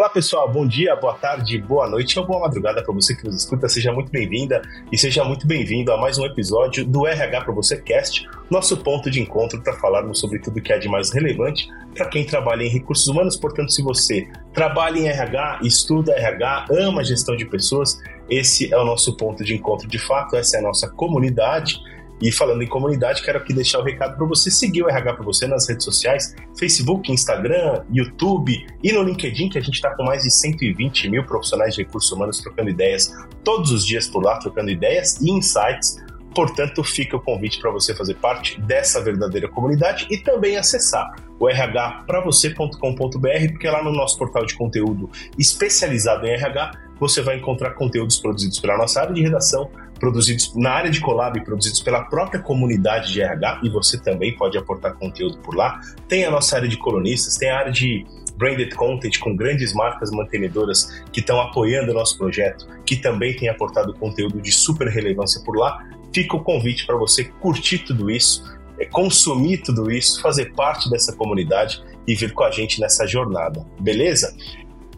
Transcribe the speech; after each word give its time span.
Olá 0.00 0.08
pessoal, 0.08 0.50
bom 0.50 0.66
dia, 0.66 0.96
boa 0.96 1.12
tarde, 1.12 1.58
boa 1.58 1.86
noite 1.86 2.18
ou 2.18 2.26
boa 2.26 2.40
madrugada 2.40 2.82
para 2.82 2.94
você 2.94 3.14
que 3.14 3.22
nos 3.22 3.36
escuta. 3.36 3.68
Seja 3.68 3.92
muito 3.92 4.10
bem-vinda 4.10 4.62
e 4.90 4.96
seja 4.96 5.22
muito 5.24 5.46
bem-vindo 5.46 5.92
a 5.92 5.98
mais 5.98 6.16
um 6.16 6.24
episódio 6.24 6.86
do 6.86 7.06
RH 7.06 7.42
para 7.42 7.52
você 7.52 7.76
Cast, 7.76 8.26
nosso 8.48 8.78
ponto 8.78 9.10
de 9.10 9.20
encontro 9.20 9.60
para 9.60 9.74
falarmos 9.74 10.18
sobre 10.18 10.38
tudo 10.38 10.58
que 10.62 10.72
é 10.72 10.78
de 10.78 10.88
mais 10.88 11.12
relevante 11.12 11.68
para 11.94 12.06
quem 12.06 12.24
trabalha 12.24 12.62
em 12.62 12.70
recursos 12.70 13.06
humanos. 13.08 13.36
Portanto, 13.36 13.72
se 13.72 13.82
você 13.82 14.26
trabalha 14.54 14.98
em 14.98 15.06
RH, 15.06 15.60
estuda 15.64 16.14
RH, 16.14 16.68
ama 16.70 17.04
gestão 17.04 17.36
de 17.36 17.44
pessoas, 17.44 17.98
esse 18.30 18.72
é 18.72 18.78
o 18.78 18.86
nosso 18.86 19.14
ponto 19.18 19.44
de 19.44 19.54
encontro 19.54 19.86
de 19.86 19.98
fato, 19.98 20.34
essa 20.34 20.56
é 20.56 20.60
a 20.60 20.62
nossa 20.62 20.88
comunidade. 20.88 21.78
E 22.20 22.30
falando 22.30 22.62
em 22.62 22.66
comunidade, 22.66 23.22
quero 23.22 23.38
aqui 23.38 23.54
deixar 23.54 23.78
o 23.78 23.82
recado 23.82 24.16
para 24.16 24.26
você 24.26 24.50
seguir 24.50 24.82
o 24.82 24.88
RH 24.88 25.14
para 25.14 25.24
você 25.24 25.46
nas 25.46 25.68
redes 25.68 25.84
sociais, 25.84 26.36
Facebook, 26.58 27.10
Instagram, 27.10 27.82
YouTube 27.90 28.66
e 28.82 28.92
no 28.92 29.02
LinkedIn, 29.02 29.48
que 29.48 29.58
a 29.58 29.62
gente 29.62 29.74
está 29.74 29.94
com 29.96 30.04
mais 30.04 30.22
de 30.22 30.30
120 30.30 31.08
mil 31.08 31.24
profissionais 31.24 31.74
de 31.74 31.82
recursos 31.82 32.12
humanos 32.12 32.40
trocando 32.40 32.68
ideias 32.68 33.12
todos 33.42 33.72
os 33.72 33.86
dias 33.86 34.06
por 34.06 34.22
lá, 34.22 34.38
trocando 34.38 34.70
ideias 34.70 35.18
e 35.20 35.30
insights. 35.30 35.96
Portanto, 36.34 36.84
fica 36.84 37.16
o 37.16 37.20
convite 37.20 37.58
para 37.58 37.70
você 37.70 37.94
fazer 37.94 38.14
parte 38.14 38.60
dessa 38.60 39.02
verdadeira 39.02 39.48
comunidade 39.48 40.06
e 40.10 40.18
também 40.18 40.56
acessar 40.56 41.16
o 41.40 41.48
rhpravocê.com.br, 41.48 43.52
porque 43.52 43.68
lá 43.68 43.82
no 43.82 43.90
nosso 43.90 44.18
portal 44.18 44.44
de 44.44 44.54
conteúdo 44.54 45.10
especializado 45.38 46.26
em 46.26 46.34
RH, 46.34 46.72
você 47.00 47.22
vai 47.22 47.38
encontrar 47.38 47.70
conteúdos 47.70 48.18
produzidos 48.18 48.60
pela 48.60 48.76
nossa 48.76 49.00
área 49.00 49.14
de 49.14 49.22
redação, 49.22 49.70
produzidos 50.00 50.52
na 50.56 50.70
área 50.70 50.90
de 50.90 50.98
collab, 50.98 51.38
produzidos 51.44 51.80
pela 51.80 52.02
própria 52.04 52.40
comunidade 52.40 53.12
de 53.12 53.20
RH, 53.20 53.60
e 53.62 53.68
você 53.68 54.00
também 54.00 54.34
pode 54.34 54.58
aportar 54.58 54.94
conteúdo 54.94 55.38
por 55.38 55.54
lá. 55.54 55.78
Tem 56.08 56.24
a 56.24 56.30
nossa 56.30 56.56
área 56.56 56.68
de 56.68 56.78
colonistas, 56.78 57.36
tem 57.36 57.50
a 57.50 57.58
área 57.58 57.70
de 57.70 58.04
branded 58.36 58.74
content 58.74 59.18
com 59.18 59.36
grandes 59.36 59.74
marcas 59.74 60.10
mantenedoras 60.10 61.02
que 61.12 61.20
estão 61.20 61.38
apoiando 61.38 61.92
o 61.92 61.94
nosso 61.94 62.16
projeto, 62.16 62.66
que 62.86 62.96
também 62.96 63.36
tem 63.36 63.50
aportado 63.50 63.92
conteúdo 63.94 64.40
de 64.40 64.50
super 64.50 64.88
relevância 64.88 65.42
por 65.44 65.56
lá. 65.56 65.86
Fica 66.12 66.36
o 66.36 66.42
convite 66.42 66.86
para 66.86 66.96
você 66.96 67.24
curtir 67.24 67.80
tudo 67.80 68.10
isso, 68.10 68.42
é, 68.78 68.86
consumir 68.86 69.58
tudo 69.58 69.90
isso, 69.90 70.22
fazer 70.22 70.54
parte 70.54 70.88
dessa 70.88 71.14
comunidade 71.14 71.82
e 72.06 72.14
vir 72.14 72.32
com 72.32 72.42
a 72.42 72.50
gente 72.50 72.80
nessa 72.80 73.06
jornada, 73.06 73.64
beleza? 73.78 74.34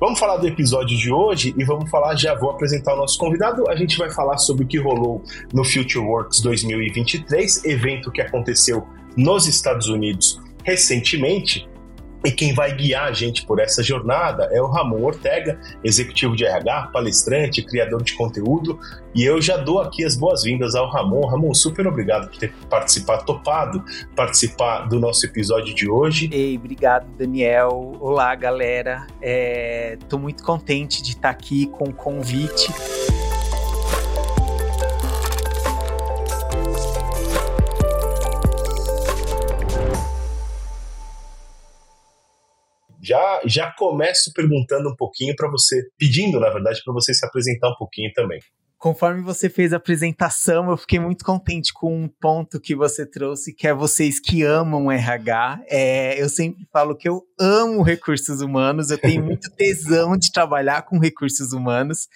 Vamos 0.03 0.19
falar 0.19 0.39
do 0.39 0.49
episódio 0.49 0.99
de 0.99 1.13
hoje 1.13 1.55
e 1.57 1.63
vamos 1.63 1.89
falar, 1.89 2.17
já 2.17 2.35
vou 2.35 2.51
apresentar 2.51 2.95
o 2.95 2.97
nosso 2.97 3.17
convidado. 3.17 3.71
A 3.71 3.77
gente 3.77 3.97
vai 3.97 4.11
falar 4.11 4.37
sobre 4.37 4.65
o 4.65 4.67
que 4.67 4.77
rolou 4.77 5.23
no 5.55 5.65
Future 5.65 6.05
Works 6.05 6.41
2023, 6.41 7.65
evento 7.67 8.11
que 8.11 8.21
aconteceu 8.21 8.85
nos 9.17 9.47
Estados 9.47 9.87
Unidos 9.87 10.41
recentemente 10.65 11.69
e 12.25 12.31
quem 12.31 12.55
vai 12.55 12.75
guiar 12.75 13.05
a 13.05 13.13
gente 13.13 13.45
por 13.45 13.59
essa 13.59 13.83
jornada 13.83 14.49
é 14.53 14.61
o 14.61 14.67
Ramon 14.67 15.03
Ortega, 15.03 15.59
executivo 15.83 16.37
de 16.37 16.45
RH, 16.45 16.91
palestrante, 16.93 17.63
criador 17.63 18.03
de 18.03 18.15
conteúdo. 18.15 18.79
E 19.15 19.25
eu 19.25 19.43
já 19.43 19.57
dou 19.57 19.81
aqui 19.81 20.05
as 20.05 20.17
boas-vindas 20.17 20.75
ao 20.75 20.89
Ramon. 20.89 21.27
Ramon, 21.27 21.53
super 21.53 21.87
obrigado 21.87 22.29
por 22.29 22.39
ter 22.39 22.53
participado, 22.71 23.25
topado 23.25 23.85
participar 24.17 24.89
do 24.89 24.99
nosso 24.99 25.27
episódio 25.27 25.75
de 25.75 25.91
hoje. 25.91 26.31
Ei, 26.33 26.57
obrigado, 26.57 27.07
Daniel. 27.19 27.97
Olá, 28.01 28.35
galera. 28.35 29.07
Estou 29.21 30.19
é, 30.19 30.23
muito 30.23 30.43
contente 30.43 31.03
de 31.03 31.11
estar 31.11 31.31
aqui 31.31 31.67
com 31.67 31.85
o 31.85 31.93
convite. 31.93 32.73
Já, 43.03 43.41
já 43.45 43.73
começo 43.73 44.33
perguntando 44.33 44.89
um 44.89 44.97
pouquinho 44.97 45.35
para 45.35 45.51
você, 45.51 45.83
pedindo, 45.99 46.39
na 46.39 46.51
verdade, 46.51 46.81
para 46.85 46.95
você 46.95 47.13
se 47.13 47.27
apresentar 47.27 47.71
um 47.71 47.77
pouquinho 47.77 48.13
também. 48.15 48.39
Conforme 48.79 49.23
você 49.23 49.49
fez 49.49 49.73
a 49.73 49.77
apresentação, 49.77 50.71
eu 50.71 50.77
fiquei 50.77 50.99
muito 50.99 51.25
contente 51.25 51.73
com 51.73 52.05
um 52.05 52.09
ponto 52.09 52.61
que 52.61 52.75
você 52.75 53.07
trouxe, 53.07 53.55
que 53.55 53.69
é 53.69 53.73
vocês 53.75 54.19
que 54.19 54.43
amam 54.43 54.91
RH. 54.91 55.63
É, 55.69 56.21
eu 56.21 56.29
sempre 56.29 56.67
falo 56.73 56.97
que 56.97 57.09
eu 57.09 57.23
amo 57.39 57.83
recursos 57.83 58.41
humanos, 58.41 58.91
eu 58.91 58.99
tenho 58.99 59.25
muito 59.25 59.51
tesão 59.55 60.17
de 60.17 60.33
trabalhar 60.33 60.83
com 60.83 60.99
recursos 60.99 61.53
humanos 61.53 62.09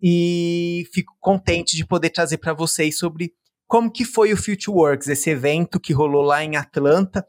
e 0.00 0.84
fico 0.92 1.16
contente 1.20 1.76
de 1.76 1.84
poder 1.84 2.10
trazer 2.10 2.38
para 2.38 2.52
vocês 2.52 2.96
sobre 2.96 3.32
como 3.66 3.90
que 3.90 4.04
foi 4.04 4.32
o 4.32 4.36
Future 4.36 4.70
Works, 4.76 5.08
esse 5.08 5.30
evento 5.30 5.80
que 5.80 5.92
rolou 5.92 6.22
lá 6.22 6.44
em 6.44 6.56
Atlanta. 6.56 7.24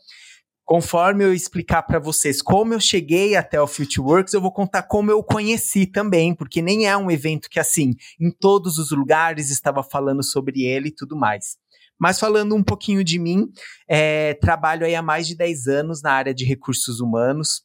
Conforme 0.66 1.24
eu 1.24 1.32
explicar 1.32 1.84
para 1.84 2.00
vocês 2.00 2.42
como 2.42 2.74
eu 2.74 2.80
cheguei 2.80 3.36
até 3.36 3.62
o 3.62 3.68
Futureworks, 3.68 4.34
eu 4.34 4.42
vou 4.42 4.52
contar 4.52 4.82
como 4.82 5.12
eu 5.12 5.24
conheci 5.24 5.86
também, 5.86 6.34
porque 6.34 6.60
nem 6.60 6.88
é 6.88 6.98
um 6.98 7.12
evento 7.12 7.48
que, 7.50 7.60
assim, 7.60 7.94
em 8.20 8.32
todos 8.32 8.80
os 8.80 8.90
lugares 8.90 9.52
estava 9.52 9.84
falando 9.84 10.24
sobre 10.24 10.64
ele 10.64 10.88
e 10.88 10.96
tudo 10.96 11.16
mais. 11.16 11.58
Mas 12.00 12.20
falando 12.20 12.56
um 12.56 12.64
pouquinho 12.64 13.04
de 13.04 13.20
mim, 13.20 13.48
é, 13.88 14.34
trabalho 14.34 14.86
aí 14.86 14.96
há 14.96 15.02
mais 15.02 15.28
de 15.28 15.36
10 15.36 15.68
anos 15.68 16.02
na 16.02 16.12
área 16.12 16.34
de 16.34 16.44
recursos 16.44 17.00
humanos, 17.00 17.62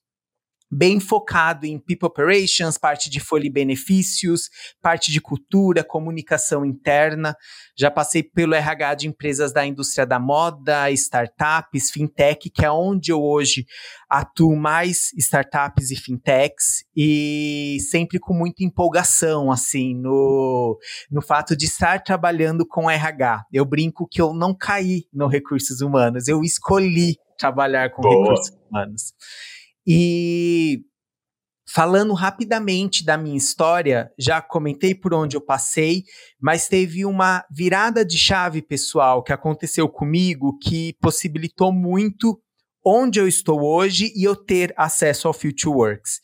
bem 0.70 1.00
focado 1.00 1.66
em 1.66 1.78
people 1.78 2.06
operations, 2.06 2.78
parte 2.78 3.10
de 3.10 3.18
folha 3.18 3.46
e 3.46 3.50
benefícios, 3.50 4.48
parte 4.80 5.10
de 5.10 5.20
cultura, 5.20 5.82
comunicação 5.82 6.64
interna. 6.64 7.36
Já 7.76 7.90
passei 7.90 8.22
pelo 8.22 8.54
RH 8.54 8.94
de 8.94 9.08
empresas 9.08 9.52
da 9.52 9.66
indústria 9.66 10.06
da 10.06 10.18
moda, 10.18 10.90
startups, 10.90 11.90
fintech, 11.90 12.50
que 12.50 12.64
é 12.64 12.70
onde 12.70 13.10
eu 13.10 13.20
hoje 13.22 13.66
atuo 14.08 14.56
mais 14.56 15.12
startups 15.14 15.90
e 15.90 15.96
fintechs 15.96 16.84
e 16.96 17.78
sempre 17.88 18.18
com 18.18 18.34
muita 18.34 18.64
empolgação 18.64 19.50
assim 19.50 19.94
no, 19.94 20.78
no 21.10 21.22
fato 21.22 21.56
de 21.56 21.66
estar 21.66 22.02
trabalhando 22.02 22.66
com 22.66 22.90
RH. 22.90 23.44
Eu 23.52 23.64
brinco 23.64 24.06
que 24.08 24.20
eu 24.20 24.32
não 24.32 24.54
caí 24.54 25.04
no 25.12 25.26
recursos 25.26 25.80
humanos, 25.80 26.28
eu 26.28 26.42
escolhi 26.42 27.16
trabalhar 27.38 27.90
com 27.90 28.02
Boa. 28.02 28.14
recursos 28.14 28.56
humanos. 28.68 29.14
E 29.92 30.84
falando 31.68 32.14
rapidamente 32.14 33.04
da 33.04 33.18
minha 33.18 33.36
história, 33.36 34.08
já 34.16 34.40
comentei 34.40 34.94
por 34.94 35.12
onde 35.12 35.36
eu 35.36 35.40
passei, 35.40 36.04
mas 36.40 36.68
teve 36.68 37.04
uma 37.04 37.44
virada 37.50 38.04
de 38.04 38.16
chave 38.16 38.62
pessoal 38.62 39.20
que 39.20 39.32
aconteceu 39.32 39.88
comigo 39.88 40.56
que 40.62 40.94
possibilitou 41.00 41.72
muito 41.72 42.40
onde 42.86 43.18
eu 43.18 43.26
estou 43.26 43.62
hoje 43.62 44.12
e 44.14 44.22
eu 44.22 44.36
ter 44.36 44.72
acesso 44.76 45.26
ao 45.26 45.34
Future 45.34 45.74
Works. 45.74 46.20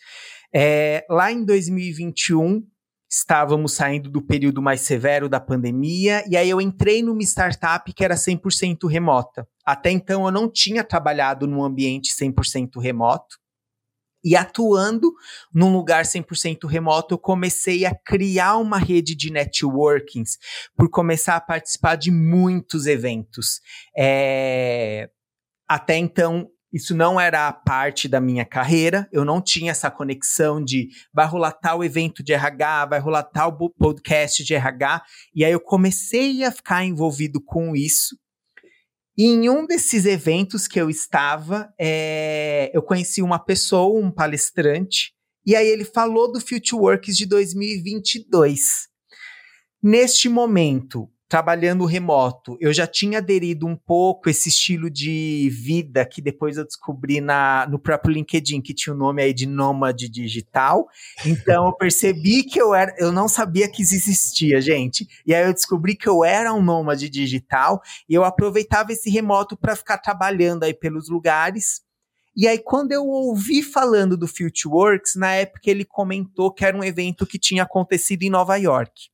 É, 0.54 1.04
lá 1.10 1.32
em 1.32 1.44
2021, 1.44 2.62
estávamos 3.10 3.72
saindo 3.72 4.08
do 4.08 4.24
período 4.24 4.62
mais 4.62 4.82
severo 4.82 5.28
da 5.28 5.40
pandemia, 5.40 6.22
e 6.30 6.36
aí 6.36 6.48
eu 6.48 6.60
entrei 6.60 7.02
numa 7.02 7.22
startup 7.22 7.92
que 7.92 8.04
era 8.04 8.14
100% 8.14 8.88
remota. 8.88 9.44
Até 9.66 9.90
então 9.90 10.24
eu 10.24 10.30
não 10.30 10.48
tinha 10.48 10.84
trabalhado 10.84 11.48
num 11.48 11.64
ambiente 11.64 12.14
100% 12.14 12.80
remoto. 12.80 13.44
E 14.26 14.34
atuando 14.34 15.14
num 15.54 15.72
lugar 15.72 16.04
100% 16.04 16.66
remoto, 16.66 17.14
eu 17.14 17.18
comecei 17.18 17.86
a 17.86 17.94
criar 17.94 18.56
uma 18.56 18.76
rede 18.76 19.14
de 19.14 19.30
networkings, 19.30 20.36
por 20.76 20.90
começar 20.90 21.36
a 21.36 21.40
participar 21.40 21.94
de 21.94 22.10
muitos 22.10 22.86
eventos. 22.86 23.60
É... 23.96 25.08
Até 25.68 25.96
então, 25.96 26.50
isso 26.72 26.92
não 26.92 27.20
era 27.20 27.52
parte 27.52 28.08
da 28.08 28.20
minha 28.20 28.44
carreira, 28.44 29.08
eu 29.12 29.24
não 29.24 29.40
tinha 29.40 29.70
essa 29.70 29.92
conexão 29.92 30.62
de 30.62 30.88
vai 31.14 31.26
rolar 31.26 31.52
tal 31.52 31.84
evento 31.84 32.20
de 32.20 32.32
RH, 32.32 32.86
vai 32.86 32.98
rolar 32.98 33.22
tal 33.22 33.56
podcast 33.78 34.42
de 34.42 34.54
RH, 34.56 35.04
e 35.32 35.44
aí 35.44 35.52
eu 35.52 35.60
comecei 35.60 36.42
a 36.42 36.50
ficar 36.50 36.84
envolvido 36.84 37.40
com 37.40 37.76
isso, 37.76 38.16
e 39.16 39.24
em 39.24 39.48
um 39.48 39.66
desses 39.66 40.04
eventos 40.04 40.68
que 40.68 40.78
eu 40.78 40.90
estava, 40.90 41.72
é, 41.80 42.70
eu 42.74 42.82
conheci 42.82 43.22
uma 43.22 43.38
pessoa, 43.38 43.98
um 43.98 44.10
palestrante, 44.10 45.14
e 45.44 45.54
aí 45.54 45.66
ele 45.66 45.84
falou 45.84 46.30
do 46.30 46.40
Future 46.40 46.80
Works 46.82 47.16
de 47.16 47.24
2022. 47.24 48.88
Neste 49.82 50.28
momento, 50.28 51.08
trabalhando 51.28 51.84
remoto, 51.84 52.56
eu 52.60 52.72
já 52.72 52.86
tinha 52.86 53.18
aderido 53.18 53.66
um 53.66 53.74
pouco 53.74 54.30
esse 54.30 54.48
estilo 54.48 54.88
de 54.88 55.50
vida 55.50 56.06
que 56.06 56.22
depois 56.22 56.56
eu 56.56 56.64
descobri 56.64 57.20
na, 57.20 57.66
no 57.68 57.78
próprio 57.78 58.14
LinkedIn, 58.14 58.60
que 58.60 58.72
tinha 58.72 58.94
o 58.94 58.98
nome 58.98 59.22
aí 59.22 59.34
de 59.34 59.46
nômade 59.46 60.08
digital. 60.08 60.86
Então 61.24 61.66
eu 61.66 61.72
percebi 61.72 62.44
que 62.44 62.60
eu 62.60 62.74
era, 62.74 62.94
eu 62.98 63.10
não 63.10 63.26
sabia 63.26 63.68
que 63.68 63.82
isso 63.82 63.94
existia, 63.94 64.60
gente. 64.60 65.06
E 65.26 65.34
aí 65.34 65.44
eu 65.44 65.52
descobri 65.52 65.96
que 65.96 66.08
eu 66.08 66.24
era 66.24 66.54
um 66.54 66.62
nômade 66.62 67.08
digital 67.08 67.80
e 68.08 68.14
eu 68.14 68.24
aproveitava 68.24 68.92
esse 68.92 69.10
remoto 69.10 69.56
para 69.56 69.74
ficar 69.74 69.98
trabalhando 69.98 70.62
aí 70.62 70.74
pelos 70.74 71.08
lugares. 71.08 71.84
E 72.36 72.46
aí, 72.46 72.58
quando 72.58 72.92
eu 72.92 73.06
ouvi 73.06 73.62
falando 73.62 74.14
do 74.14 74.28
Future 74.28 74.68
Works, 74.68 75.14
na 75.16 75.32
época 75.32 75.70
ele 75.70 75.86
comentou 75.86 76.52
que 76.52 76.66
era 76.66 76.76
um 76.76 76.84
evento 76.84 77.26
que 77.26 77.38
tinha 77.38 77.62
acontecido 77.62 78.24
em 78.24 78.30
Nova 78.30 78.56
York. 78.56 79.08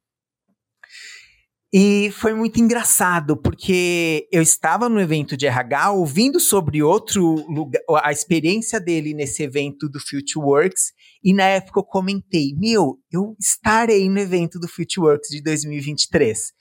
E 1.75 2.11
foi 2.11 2.35
muito 2.35 2.61
engraçado, 2.61 3.35
porque 3.35 4.29
eu 4.31 4.43
estava 4.43 4.91
no 4.91 5.01
evento 5.01 5.39
de 5.39 5.47
RH 5.47 5.93
ouvindo 5.93 6.39
sobre 6.39 6.83
outro 6.83 7.25
lugar, 7.51 7.81
a 8.03 8.13
experiência 8.13 8.79
dele 8.79 9.15
nesse 9.15 9.43
evento 9.43 9.89
do 9.89 9.99
FutureWorks, 9.99 10.93
e 11.25 11.33
na 11.33 11.45
época 11.45 11.81
eu 11.81 11.85
comentei: 11.85 12.55
Meu, 12.59 12.99
eu 13.11 13.35
estarei 13.41 14.11
no 14.11 14.19
evento 14.19 14.61
do 14.61 14.69
FutureWorks 14.69 15.31
de 15.31 15.43
2023. 15.43 16.53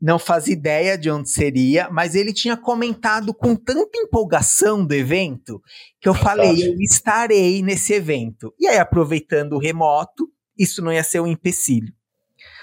Não 0.00 0.20
fazia 0.20 0.54
ideia 0.54 0.96
de 0.96 1.10
onde 1.10 1.28
seria, 1.30 1.90
mas 1.90 2.14
ele 2.14 2.32
tinha 2.32 2.56
comentado 2.56 3.34
com 3.34 3.56
tanta 3.56 3.98
empolgação 3.98 4.86
do 4.86 4.94
evento 4.94 5.60
que 6.00 6.08
eu 6.08 6.14
falei: 6.14 6.68
Eu 6.68 6.76
estarei 6.78 7.60
nesse 7.60 7.92
evento. 7.92 8.54
E 8.56 8.68
aí, 8.68 8.78
aproveitando 8.78 9.54
o 9.54 9.58
remoto, 9.58 10.30
isso 10.56 10.80
não 10.80 10.92
ia 10.92 11.02
ser 11.02 11.18
um 11.18 11.26
empecilho. 11.26 11.92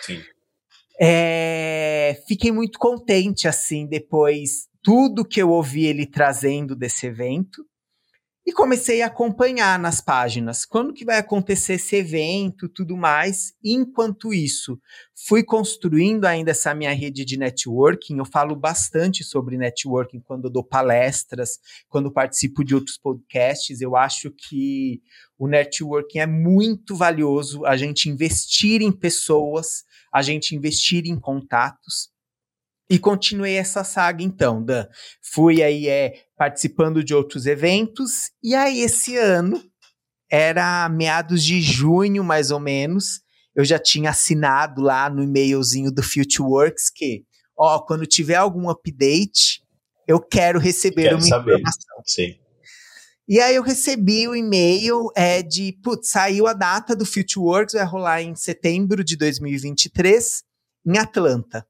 Sim. 0.01 0.21
É, 0.99 2.21
fiquei 2.27 2.51
muito 2.51 2.79
contente, 2.79 3.47
assim, 3.47 3.85
depois 3.87 4.67
tudo 4.81 5.25
que 5.27 5.41
eu 5.41 5.49
ouvi 5.49 5.85
ele 5.85 6.05
trazendo 6.05 6.75
desse 6.75 7.07
evento. 7.07 7.63
E 8.47 8.53
comecei 8.53 9.01
a 9.01 9.07
acompanhar 9.07 9.77
nas 9.77 9.99
páginas 9.99 10.63
quando 10.63 10.93
que 10.93 11.03
vai 11.03 11.17
acontecer 11.17 11.73
esse 11.73 11.97
evento, 11.97 12.69
tudo 12.69 12.95
mais. 12.95 13.53
Enquanto 13.61 14.33
isso, 14.33 14.79
fui 15.27 15.43
construindo 15.43 16.23
ainda 16.23 16.51
essa 16.51 16.73
minha 16.73 16.93
rede 16.93 17.25
de 17.25 17.37
networking. 17.37 18.17
Eu 18.17 18.23
falo 18.23 18.55
bastante 18.55 19.21
sobre 19.21 19.57
networking 19.57 20.21
quando 20.21 20.49
dou 20.49 20.63
palestras, 20.63 21.59
quando 21.89 22.09
participo 22.09 22.63
de 22.63 22.73
outros 22.73 22.97
podcasts. 22.97 23.81
Eu 23.81 23.97
acho 23.97 24.31
que 24.31 25.01
o 25.37 25.45
networking 25.45 26.19
é 26.19 26.25
muito 26.25 26.95
valioso. 26.95 27.65
A 27.65 27.75
gente 27.75 28.07
investir 28.07 28.81
em 28.81 28.93
pessoas, 28.93 29.83
a 30.09 30.21
gente 30.21 30.55
investir 30.55 31.05
em 31.05 31.19
contatos. 31.19 32.15
E 32.89 32.97
continuei 32.97 33.55
essa 33.55 33.83
saga 33.83 34.23
então, 34.23 34.63
Dan. 34.63 34.85
Fui 35.21 35.61
aí 35.61 35.87
é, 35.87 36.13
participando 36.37 37.03
de 37.03 37.13
outros 37.13 37.45
eventos, 37.45 38.31
e 38.41 38.55
aí 38.55 38.79
esse 38.79 39.17
ano, 39.17 39.61
era 40.29 40.87
meados 40.89 41.43
de 41.43 41.61
junho 41.61 42.23
mais 42.23 42.51
ou 42.51 42.59
menos, 42.59 43.21
eu 43.55 43.65
já 43.65 43.79
tinha 43.79 44.11
assinado 44.11 44.81
lá 44.81 45.09
no 45.09 45.23
e-mailzinho 45.23 45.91
do 45.91 46.03
FutureWorks 46.03 46.91
que, 46.93 47.23
ó, 47.57 47.79
quando 47.79 48.05
tiver 48.05 48.35
algum 48.35 48.69
update, 48.69 49.63
eu 50.07 50.19
quero 50.19 50.59
receber 50.59 51.03
quero 51.03 51.15
uma 51.15 51.21
saber. 51.21 51.55
informação. 51.55 52.01
Sim. 52.05 52.35
E 53.27 53.41
aí 53.41 53.55
eu 53.55 53.63
recebi 53.63 54.27
o 54.27 54.35
e-mail 54.35 55.09
é, 55.15 55.41
de, 55.41 55.77
putz, 55.83 56.11
saiu 56.11 56.47
a 56.47 56.53
data 56.53 56.95
do 56.95 57.05
FutureWorks, 57.05 57.73
vai 57.73 57.85
rolar 57.85 58.21
em 58.21 58.35
setembro 58.35 59.03
de 59.03 59.17
2023, 59.17 60.43
em 60.85 60.97
Atlanta. 60.97 61.67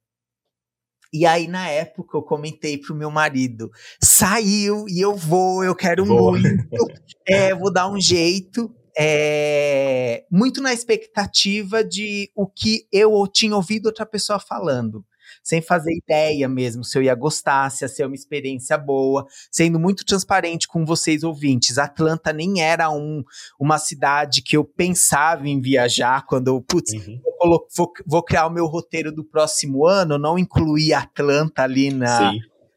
E 1.13 1.25
aí, 1.25 1.47
na 1.47 1.67
época, 1.69 2.17
eu 2.17 2.21
comentei 2.21 2.77
pro 2.77 2.95
meu 2.95 3.09
marido: 3.11 3.71
saiu 4.01 4.85
e 4.87 4.99
eu 4.99 5.15
vou, 5.15 5.63
eu 5.63 5.75
quero 5.75 6.05
vou. 6.05 6.31
muito, 6.31 6.47
é, 7.27 7.53
vou 7.53 7.71
dar 7.71 7.89
um 7.89 7.99
jeito. 7.99 8.73
É, 8.99 10.25
muito 10.31 10.59
na 10.59 10.73
expectativa 10.73 11.83
de 11.83 12.31
o 12.35 12.47
que 12.47 12.87
eu 12.91 13.27
tinha 13.31 13.55
ouvido 13.55 13.85
outra 13.85 14.07
pessoa 14.07 14.39
falando 14.39 15.05
sem 15.47 15.61
fazer 15.61 15.95
ideia 15.95 16.45
mesmo 16.49 16.83
se 16.83 16.97
eu 16.97 17.01
ia 17.01 17.15
gostar, 17.15 17.71
se 17.71 17.85
ia 17.85 17.87
ser 17.87 18.05
uma 18.05 18.15
experiência 18.15 18.77
boa, 18.77 19.25
sendo 19.49 19.79
muito 19.79 20.03
transparente 20.03 20.67
com 20.67 20.85
vocês 20.85 21.23
ouvintes. 21.23 21.77
Atlanta 21.77 22.33
nem 22.33 22.61
era 22.61 22.89
um, 22.89 23.23
uma 23.57 23.77
cidade 23.77 24.41
que 24.41 24.57
eu 24.57 24.65
pensava 24.65 25.47
em 25.47 25.61
viajar 25.61 26.25
quando 26.25 26.49
eu, 26.49 26.61
putz, 26.61 26.91
uhum. 26.91 27.21
eu 27.23 27.49
vou, 27.77 27.93
vou, 28.05 28.23
criar 28.23 28.45
o 28.47 28.51
meu 28.51 28.65
roteiro 28.65 29.09
do 29.09 29.23
próximo 29.23 29.87
ano, 29.87 30.17
não 30.17 30.37
incluí 30.37 30.91
Atlanta 30.93 31.63
ali 31.63 31.91
na, 31.91 32.33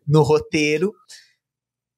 no 0.06 0.22
roteiro. 0.22 0.94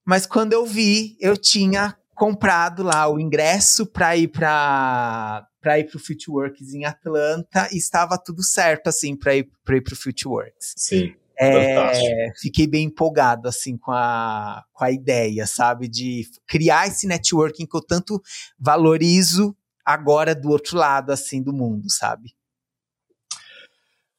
Mas 0.07 0.25
quando 0.25 0.55
eu 0.55 0.65
vi, 0.65 1.19
eu 1.21 1.37
tinha 1.37 1.95
comprado 2.15 2.83
lá 2.83 3.07
o 3.09 3.21
ingresso 3.21 3.85
para 3.85 4.17
ir 4.17 4.29
para 4.29 5.47
para 5.63 5.79
ir 5.79 5.85
para 5.85 5.97
o 5.97 6.01
Futureworks 6.01 6.75
em 6.75 6.85
Atlanta 6.85 7.69
e 7.73 7.79
estava 7.79 8.19
tudo 8.19 8.43
certo 8.43 8.89
assim 8.89 9.17
para 9.17 9.37
ir 9.37 9.49
para 9.65 9.77
ir 9.77 9.81
para 9.81 9.95
o 9.95 9.97
Futureworks. 9.97 10.75
Sim. 10.77 11.15
É, 11.39 12.31
fiquei 12.41 12.67
bem 12.67 12.87
empolgado 12.87 13.49
assim 13.49 13.77
com 13.77 13.91
a, 13.91 14.63
com 14.73 14.85
a 14.85 14.93
ideia, 14.93 15.47
sabe, 15.47 15.89
de 15.89 16.27
criar 16.47 16.87
esse 16.87 17.07
networking 17.07 17.67
que 17.67 17.77
eu 17.77 17.81
tanto 17.81 18.21
valorizo 18.59 19.57
agora 19.85 20.35
do 20.35 20.51
outro 20.51 20.77
lado 20.77 21.11
assim 21.11 21.43
do 21.43 21.53
mundo, 21.53 21.91
sabe? 21.91 22.35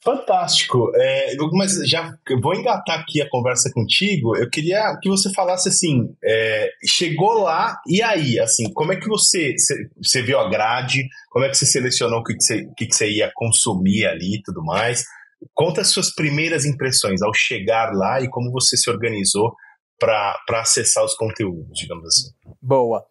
Fantástico. 0.04 0.92
É, 0.96 1.36
mas 1.54 1.76
já 1.88 2.14
vou 2.42 2.54
engatar 2.54 3.00
aqui 3.00 3.22
a 3.22 3.30
conversa 3.30 3.72
contigo. 3.74 4.36
Eu 4.36 4.50
queria 4.50 4.98
que 5.02 5.10
você 5.10 5.32
falasse 5.34 5.70
assim: 5.70 6.14
é, 6.24 6.70
chegou 6.86 7.42
lá 7.42 7.80
e 7.88 8.02
aí, 8.02 8.38
assim, 8.40 8.72
como 8.74 8.92
é 8.92 8.98
que 8.98 9.08
você 9.08 9.56
você 10.02 10.22
viu 10.22 10.40
a 10.40 10.50
grade? 10.50 11.08
Como 11.30 11.46
é 11.46 11.50
que 11.50 11.58
você 11.58 11.66
selecionou 11.66 12.20
o 12.20 12.24
que, 12.24 12.34
que, 12.34 12.44
você, 12.44 12.68
que, 12.78 12.86
que 12.86 12.96
você 12.96 13.10
ia 13.10 13.32
consumir 13.34 14.06
ali 14.06 14.36
e 14.36 14.42
tudo 14.42 14.62
mais? 14.64 15.06
Conta 15.54 15.82
as 15.82 15.90
suas 15.90 16.14
primeiras 16.14 16.66
impressões 16.66 17.22
ao 17.22 17.34
chegar 17.34 17.92
lá 17.94 18.22
e 18.22 18.30
como 18.30 18.52
você 18.52 18.76
se 18.76 18.90
organizou 18.90 19.54
para 20.00 20.36
acessar 20.60 21.04
os 21.04 21.16
conteúdos, 21.16 21.72
digamos 21.74 22.06
assim. 22.06 22.30
Boa 22.62 23.06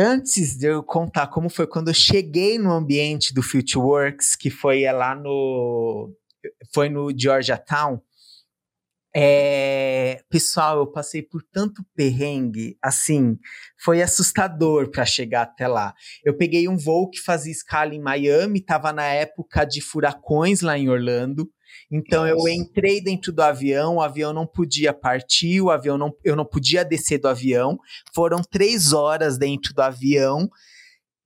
antes 0.00 0.56
de 0.56 0.66
eu 0.66 0.82
contar 0.82 1.26
como 1.26 1.50
foi 1.50 1.66
quando 1.66 1.88
eu 1.88 1.94
cheguei 1.94 2.58
no 2.58 2.72
ambiente 2.72 3.34
do 3.34 3.42
FutureWorks, 3.42 4.34
que 4.34 4.48
foi 4.48 4.82
lá 4.90 5.14
no 5.14 6.10
foi 6.72 6.88
no 6.88 7.10
Georgetown, 7.16 8.00
é, 9.14 10.22
pessoal, 10.28 10.78
eu 10.78 10.86
passei 10.86 11.22
por 11.22 11.42
tanto 11.42 11.84
perrengue, 11.96 12.76
assim, 12.80 13.36
foi 13.82 14.02
assustador 14.02 14.90
para 14.90 15.04
chegar 15.04 15.42
até 15.42 15.66
lá. 15.66 15.94
Eu 16.24 16.36
peguei 16.36 16.68
um 16.68 16.76
voo 16.76 17.10
que 17.10 17.20
fazia 17.20 17.52
escala 17.52 17.94
em 17.94 18.00
Miami, 18.00 18.60
estava 18.60 18.92
na 18.92 19.06
época 19.06 19.64
de 19.64 19.80
furacões 19.80 20.60
lá 20.60 20.78
em 20.78 20.88
Orlando. 20.88 21.50
Então 21.90 22.26
Nossa. 22.26 22.34
eu 22.34 22.48
entrei 22.48 23.00
dentro 23.02 23.32
do 23.32 23.42
avião, 23.42 23.96
o 23.96 24.00
avião 24.00 24.32
não 24.32 24.46
podia 24.46 24.92
partir, 24.92 25.60
o 25.60 25.70
avião 25.70 25.98
não, 25.98 26.12
eu 26.24 26.36
não 26.36 26.44
podia 26.44 26.84
descer 26.84 27.18
do 27.18 27.28
avião. 27.28 27.78
Foram 28.14 28.40
três 28.42 28.92
horas 28.92 29.36
dentro 29.38 29.74
do 29.74 29.80
avião. 29.80 30.48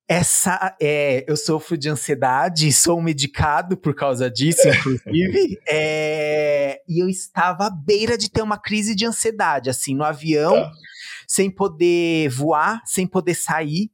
Essa 0.07 0.75
é, 0.79 1.25
eu 1.27 1.35
sofro 1.35 1.75
de 1.75 1.89
ansiedade, 1.89 2.71
sou 2.71 3.01
medicado 3.01 3.75
por 3.75 3.95
causa 3.95 4.29
disso, 4.29 4.67
inclusive. 4.67 5.59
é, 5.67 6.79
e 6.87 7.01
eu 7.01 7.09
estava 7.09 7.65
à 7.65 7.69
beira 7.71 8.15
de 8.15 8.29
ter 8.29 8.43
uma 8.43 8.57
crise 8.57 8.93
de 8.93 9.03
ansiedade, 9.03 9.67
assim, 9.67 9.95
no 9.95 10.03
avião, 10.03 10.55
é. 10.57 10.71
sem 11.27 11.49
poder 11.49 12.29
voar, 12.29 12.83
sem 12.85 13.07
poder 13.07 13.33
sair. 13.33 13.89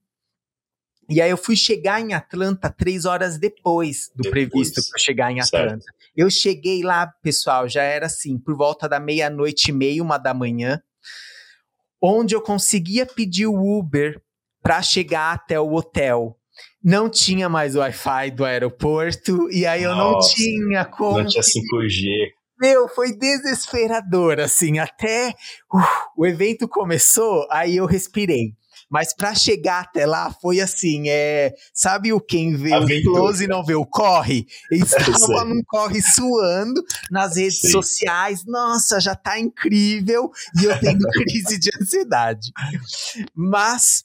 E 1.09 1.21
aí 1.21 1.29
eu 1.29 1.37
fui 1.37 1.55
chegar 1.55 2.01
em 2.01 2.13
Atlanta 2.13 2.69
três 2.69 3.05
horas 3.05 3.37
depois 3.37 4.09
do 4.13 4.23
depois. 4.23 4.49
previsto 4.49 4.81
para 4.89 4.99
chegar 4.99 5.31
em 5.31 5.39
Atlanta. 5.39 5.81
Certo. 5.81 6.01
Eu 6.15 6.29
cheguei 6.29 6.83
lá, 6.83 7.07
pessoal, 7.07 7.69
já 7.69 7.83
era 7.83 8.07
assim, 8.07 8.37
por 8.37 8.55
volta 8.55 8.87
da 8.87 8.99
meia-noite 8.99 9.69
e 9.69 9.73
meia, 9.73 10.03
uma 10.03 10.17
da 10.17 10.33
manhã, 10.33 10.81
onde 12.01 12.35
eu 12.35 12.41
conseguia 12.41 13.05
pedir 13.05 13.47
o 13.47 13.79
Uber 13.79 14.21
para 14.61 14.81
chegar 14.81 15.33
até 15.33 15.59
o 15.59 15.73
hotel. 15.73 16.37
Não 16.83 17.09
tinha 17.09 17.47
mais 17.47 17.75
Wi-Fi 17.75 18.31
do 18.31 18.43
aeroporto, 18.43 19.49
e 19.51 19.65
aí 19.65 19.83
eu 19.83 19.95
Nossa, 19.95 20.11
não 20.11 20.19
tinha 20.19 20.85
como. 20.85 21.19
Não 21.19 21.25
tinha 21.25 21.43
5G. 21.43 22.31
Meu, 22.59 22.87
foi 22.87 23.11
desesperador, 23.15 24.39
assim, 24.39 24.77
até 24.77 25.29
uh, 25.73 25.81
o 26.15 26.27
evento 26.27 26.67
começou, 26.67 27.47
aí 27.49 27.77
eu 27.77 27.85
respirei. 27.85 28.53
Mas 28.91 29.15
para 29.15 29.33
chegar 29.33 29.83
até 29.83 30.05
lá 30.05 30.35
foi 30.41 30.59
assim, 30.59 31.07
é, 31.07 31.53
sabe 31.73 32.11
o 32.11 32.19
quem 32.19 32.57
vê 32.57 32.73
Aventura. 32.73 33.09
o 33.09 33.23
close 33.23 33.45
e 33.45 33.47
não 33.47 33.63
vê 33.63 33.73
o 33.73 33.85
corre? 33.85 34.45
Estava 34.69 35.45
num 35.45 35.63
corre 35.65 36.01
suando 36.01 36.83
nas 37.09 37.37
redes 37.37 37.61
Sim. 37.61 37.69
sociais. 37.69 38.43
Nossa, 38.45 38.99
já 38.99 39.15
tá 39.15 39.39
incrível 39.39 40.29
e 40.61 40.65
eu 40.65 40.77
tenho 40.77 40.99
crise 41.23 41.57
de 41.57 41.69
ansiedade. 41.81 42.51
Mas 43.33 44.03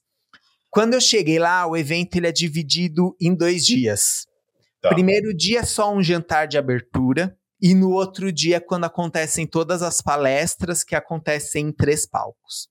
quando 0.77 0.93
eu 0.93 1.01
cheguei 1.01 1.39
lá, 1.39 1.67
o 1.67 1.75
evento 1.75 2.17
ele 2.17 2.27
é 2.27 2.33
dividido 2.33 3.17
em 3.19 3.35
dois 3.35 3.65
dias. 3.65 4.27
Tá. 4.83 4.91
Primeiro 4.91 5.35
dia 5.35 5.61
é 5.61 5.65
só 5.65 5.91
um 5.91 6.03
jantar 6.03 6.47
de 6.47 6.59
abertura. 6.59 7.35
E 7.59 7.75
no 7.75 7.93
outro 7.93 8.31
dia, 8.31 8.61
quando 8.61 8.85
acontecem 8.85 9.47
todas 9.47 9.81
as 9.81 10.03
palestras 10.03 10.85
que 10.85 10.95
acontecem 10.95 11.69
em 11.69 11.73
três 11.73 12.07
palcos. 12.07 12.69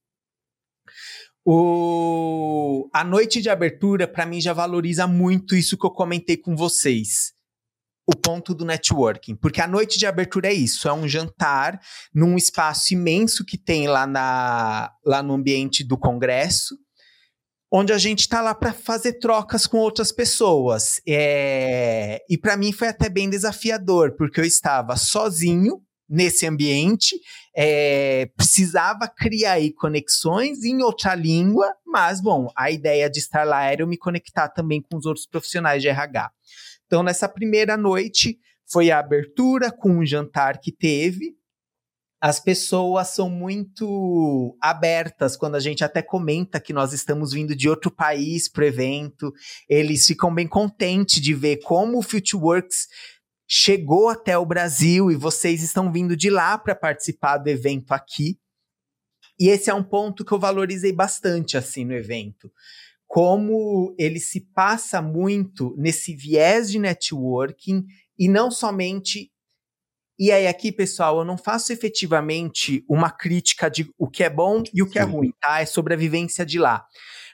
O... 1.43 2.88
A 2.93 3.03
noite 3.03 3.41
de 3.41 3.50
abertura, 3.50 4.07
para 4.07 4.27
mim, 4.27 4.39
já 4.39 4.53
valoriza 4.53 5.07
muito 5.07 5.55
isso 5.55 5.75
que 5.75 5.88
eu 5.88 5.89
comentei 5.89 6.38
com 6.38 6.55
vocês. 6.55 7.33
O 8.05 8.15
ponto 8.15 8.53
do 8.53 8.65
networking. 8.65 9.35
Porque 9.35 9.59
a 9.59 9.67
noite 9.67 9.97
de 9.97 10.05
abertura 10.05 10.50
é 10.50 10.53
isso: 10.53 10.88
é 10.88 10.93
um 10.93 11.07
jantar 11.07 11.81
num 12.13 12.38
espaço 12.38 12.93
imenso 12.93 13.43
que 13.43 13.57
tem 13.57 13.88
lá, 13.88 14.05
na, 14.05 14.93
lá 15.03 15.24
no 15.24 15.33
ambiente 15.33 15.83
do 15.83 15.97
congresso, 15.97 16.85
onde 17.77 17.91
a 17.91 17.98
gente 17.98 18.22
está 18.22 18.39
lá 18.39 18.55
para 18.55 18.72
fazer 18.72 19.20
trocas 19.20 19.67
com 19.67 19.79
outras 19.79 20.10
pessoas. 20.10 21.01
É, 21.05 22.22
e 22.29 22.38
para 22.38 22.55
mim 22.55 22.72
foi 22.72 22.88
até 22.88 23.10
bem 23.10 23.29
desafiador, 23.29 24.15
porque 24.15 24.39
eu 24.39 24.46
estava 24.46 24.96
sozinho 24.96 25.82
nesse 26.08 26.48
ambiente, 26.48 27.20
é, 27.53 28.27
precisava 28.38 29.10
criar 29.10 29.53
aí 29.53 29.74
conexões 29.74 30.63
em 30.63 30.82
outra 30.82 31.15
língua, 31.15 31.70
mas 31.86 32.22
bom, 32.22 32.48
a 32.55 32.72
ideia 32.72 33.10
de 33.10 33.20
estar 33.20 33.44
lá 33.44 33.65
era 33.65 33.82
eu 33.82 33.88
me 33.88 33.98
conectar 33.98 34.48
também 34.48 34.82
com 34.82 34.96
os 34.96 35.05
outros 35.05 35.25
profissionais 35.25 35.82
de 35.82 35.89
RH. 35.89 36.32
Então, 36.86 37.03
nessa 37.03 37.27
primeira 37.27 37.75
noite, 37.75 38.39
foi 38.72 38.89
a 38.89 39.00
abertura 39.00 39.70
com 39.70 40.00
um 40.00 40.05
jantar 40.05 40.60
que 40.62 40.72
teve, 40.72 41.36
as 42.22 42.39
pessoas 42.39 43.10
são 43.10 43.29
muito 43.29 44.57
abertas 44.62 45.36
quando 45.36 45.55
a 45.55 45.60
gente 45.60 45.84
até 45.84 46.01
comenta 46.01 46.60
que 46.60 46.74
nós 46.74 46.93
estamos 46.93 47.34
vindo 47.34 47.55
de 47.55 47.69
outro 47.69 47.91
país 47.91 48.50
para 48.50 48.63
o 48.63 48.67
evento. 48.67 49.34
Eles 49.69 50.07
ficam 50.07 50.34
bem 50.34 50.48
contentes 50.48 51.22
de 51.22 51.34
ver 51.34 51.57
como 51.57 52.00
o 52.00 52.01
Futureworks 52.01 52.88
chegou 53.48 54.10
até 54.10 54.38
o 54.38 54.45
Brasil 54.45 55.12
e 55.12 55.15
vocês 55.15 55.62
estão 55.62 55.91
vindo 55.91 56.15
de 56.15 56.29
lá 56.29 56.57
para 56.57 56.74
participar 56.74 57.38
do 57.38 57.50
evento 57.50 57.91
aqui. 57.91 58.39
E 59.39 59.50
esse 59.50 59.69
é 59.69 59.74
um 59.74 59.84
ponto 59.84 60.24
que 60.24 60.31
eu 60.31 60.39
valorizei 60.39 60.93
bastante 60.93 61.57
assim 61.57 61.84
no 61.84 61.93
evento. 61.93 62.51
Como 63.05 63.93
ele 64.00 64.19
se 64.19 64.41
passa 64.53 65.01
muito 65.01 65.75
nesse 65.77 66.15
viés 66.15 66.72
de 66.72 66.79
networking 66.79 67.86
e 68.17 68.27
não 68.27 68.50
somente 68.50 69.31
e 70.17 70.31
aí, 70.31 70.48
aqui, 70.48 70.72
pessoal, 70.72 71.19
eu 71.19 71.25
não 71.25 71.38
faço 71.38 71.74
efetivamente 71.74 72.86
uma 72.89 73.10
crítica 73.10 73.69
de 73.69 73.89
o 73.98 74.10
que 74.10 74.24
é 74.24 74.29
bom 74.29 74.63
e 74.74 74.81
o 74.81 74.89
que 74.89 74.98
é 74.98 75.03
ruim, 75.03 75.34
tá? 75.41 75.62
É 75.62 75.65
sobre 75.65 75.93
a 75.93 75.98
vivência 75.98 76.45
de 76.45 76.57
lá. 76.57 76.86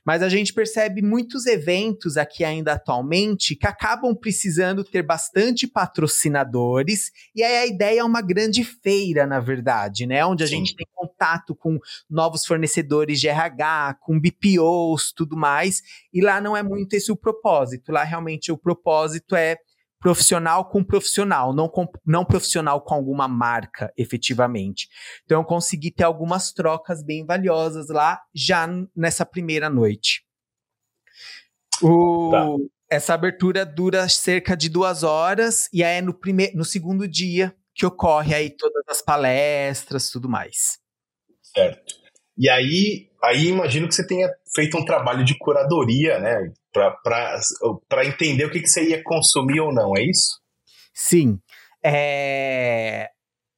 Mas 0.03 0.23
a 0.23 0.29
gente 0.29 0.51
percebe 0.51 1.01
muitos 1.01 1.45
eventos 1.45 2.17
aqui 2.17 2.43
ainda 2.43 2.73
atualmente 2.73 3.55
que 3.55 3.67
acabam 3.67 4.15
precisando 4.15 4.83
ter 4.83 5.03
bastante 5.03 5.67
patrocinadores, 5.67 7.11
e 7.35 7.43
aí 7.43 7.57
a 7.57 7.67
ideia 7.67 7.99
é 7.99 8.03
uma 8.03 8.21
grande 8.21 8.63
feira, 8.63 9.27
na 9.27 9.39
verdade, 9.39 10.07
né? 10.07 10.25
Onde 10.25 10.43
a 10.43 10.47
Sim. 10.47 10.57
gente 10.57 10.75
tem 10.75 10.87
contato 10.93 11.53
com 11.53 11.77
novos 12.09 12.45
fornecedores 12.45 13.19
de 13.19 13.27
RH, 13.27 13.97
com 14.01 14.19
BPOs, 14.19 15.13
tudo 15.15 15.37
mais, 15.37 15.83
e 16.11 16.19
lá 16.19 16.41
não 16.41 16.57
é 16.57 16.63
muito 16.63 16.95
esse 16.95 17.11
o 17.11 17.15
propósito. 17.15 17.91
Lá 17.91 18.03
realmente 18.03 18.51
o 18.51 18.57
propósito 18.57 19.35
é 19.35 19.57
profissional 20.01 20.65
com 20.65 20.83
profissional, 20.83 21.53
não, 21.53 21.69
com, 21.69 21.87
não 22.05 22.25
profissional 22.25 22.81
com 22.81 22.95
alguma 22.95 23.27
marca, 23.27 23.93
efetivamente. 23.95 24.89
Então, 25.23 25.39
eu 25.39 25.45
consegui 25.45 25.91
ter 25.91 26.03
algumas 26.03 26.51
trocas 26.51 27.03
bem 27.03 27.23
valiosas 27.23 27.87
lá, 27.87 28.19
já 28.33 28.67
nessa 28.95 29.25
primeira 29.25 29.69
noite. 29.69 30.25
O, 31.81 32.31
tá. 32.31 32.45
Essa 32.89 33.13
abertura 33.13 33.65
dura 33.65 34.09
cerca 34.09 34.57
de 34.57 34.67
duas 34.67 35.03
horas, 35.03 35.69
e 35.71 35.83
aí 35.83 35.99
é 35.99 36.01
no, 36.01 36.13
primeiro, 36.13 36.57
no 36.57 36.65
segundo 36.65 37.07
dia 37.07 37.55
que 37.73 37.85
ocorre 37.85 38.35
aí 38.35 38.49
todas 38.49 38.83
as 38.89 39.01
palestras 39.01 40.09
tudo 40.09 40.27
mais. 40.27 40.77
Certo. 41.41 41.95
E 42.37 42.49
aí, 42.49 43.09
aí 43.23 43.47
imagino 43.47 43.87
que 43.87 43.95
você 43.95 44.05
tenha 44.05 44.27
feito 44.53 44.77
um 44.77 44.83
trabalho 44.83 45.23
de 45.23 45.37
curadoria, 45.37 46.19
né? 46.19 46.51
Para 46.73 48.05
entender 48.05 48.45
o 48.45 48.51
que, 48.51 48.61
que 48.61 48.67
você 48.67 48.89
ia 48.89 49.03
consumir 49.03 49.59
ou 49.59 49.73
não, 49.73 49.95
é 49.95 50.03
isso? 50.03 50.39
Sim. 50.93 51.39
É... 51.83 53.09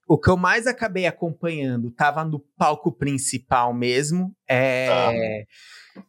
O 0.08 0.18
que 0.18 0.30
eu 0.30 0.38
mais 0.38 0.68
acabei 0.68 1.06
acompanhando 1.06 1.90
estava 1.90 2.24
no 2.24 2.40
palco 2.58 2.92
principal 2.92 3.74
mesmo. 3.74 4.36
É... 4.48 4.88
Ah. 4.90 6.04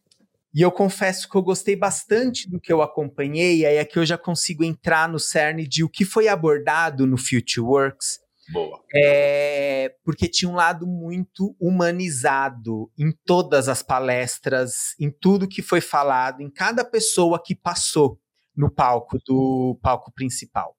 E 0.54 0.62
eu 0.62 0.70
confesso 0.70 1.28
que 1.28 1.36
eu 1.36 1.42
gostei 1.42 1.74
bastante 1.74 2.48
do 2.48 2.60
que 2.60 2.72
eu 2.72 2.80
acompanhei, 2.80 3.58
e 3.58 3.66
aí 3.66 3.76
é 3.76 3.84
que 3.84 3.98
eu 3.98 4.06
já 4.06 4.16
consigo 4.16 4.62
entrar 4.62 5.08
no 5.08 5.18
cerne 5.18 5.66
de 5.66 5.82
o 5.82 5.88
que 5.88 6.04
foi 6.04 6.28
abordado 6.28 7.08
no 7.08 7.18
Futureworks. 7.18 8.20
Boa. 8.52 8.82
É, 8.94 9.94
porque 10.04 10.28
tinha 10.28 10.50
um 10.50 10.54
lado 10.54 10.86
muito 10.86 11.56
humanizado 11.58 12.90
em 12.98 13.12
todas 13.24 13.68
as 13.68 13.82
palestras, 13.82 14.94
em 15.00 15.10
tudo 15.10 15.48
que 15.48 15.62
foi 15.62 15.80
falado, 15.80 16.42
em 16.42 16.50
cada 16.50 16.84
pessoa 16.84 17.42
que 17.42 17.54
passou 17.54 18.20
no 18.56 18.70
palco 18.70 19.18
do 19.26 19.78
palco 19.82 20.12
principal. 20.12 20.76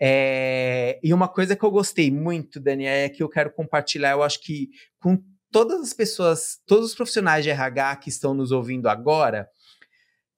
É, 0.00 0.98
e 1.02 1.14
uma 1.14 1.28
coisa 1.28 1.56
que 1.56 1.64
eu 1.64 1.70
gostei 1.70 2.10
muito, 2.10 2.60
Dani, 2.60 2.86
é 2.86 3.08
que 3.08 3.22
eu 3.22 3.28
quero 3.28 3.52
compartilhar, 3.52 4.10
eu 4.10 4.22
acho 4.22 4.40
que 4.40 4.68
com 4.98 5.22
todas 5.50 5.80
as 5.80 5.92
pessoas, 5.92 6.58
todos 6.66 6.86
os 6.86 6.94
profissionais 6.94 7.44
de 7.44 7.50
RH 7.50 7.96
que 7.96 8.08
estão 8.08 8.34
nos 8.34 8.50
ouvindo 8.50 8.88
agora, 8.88 9.48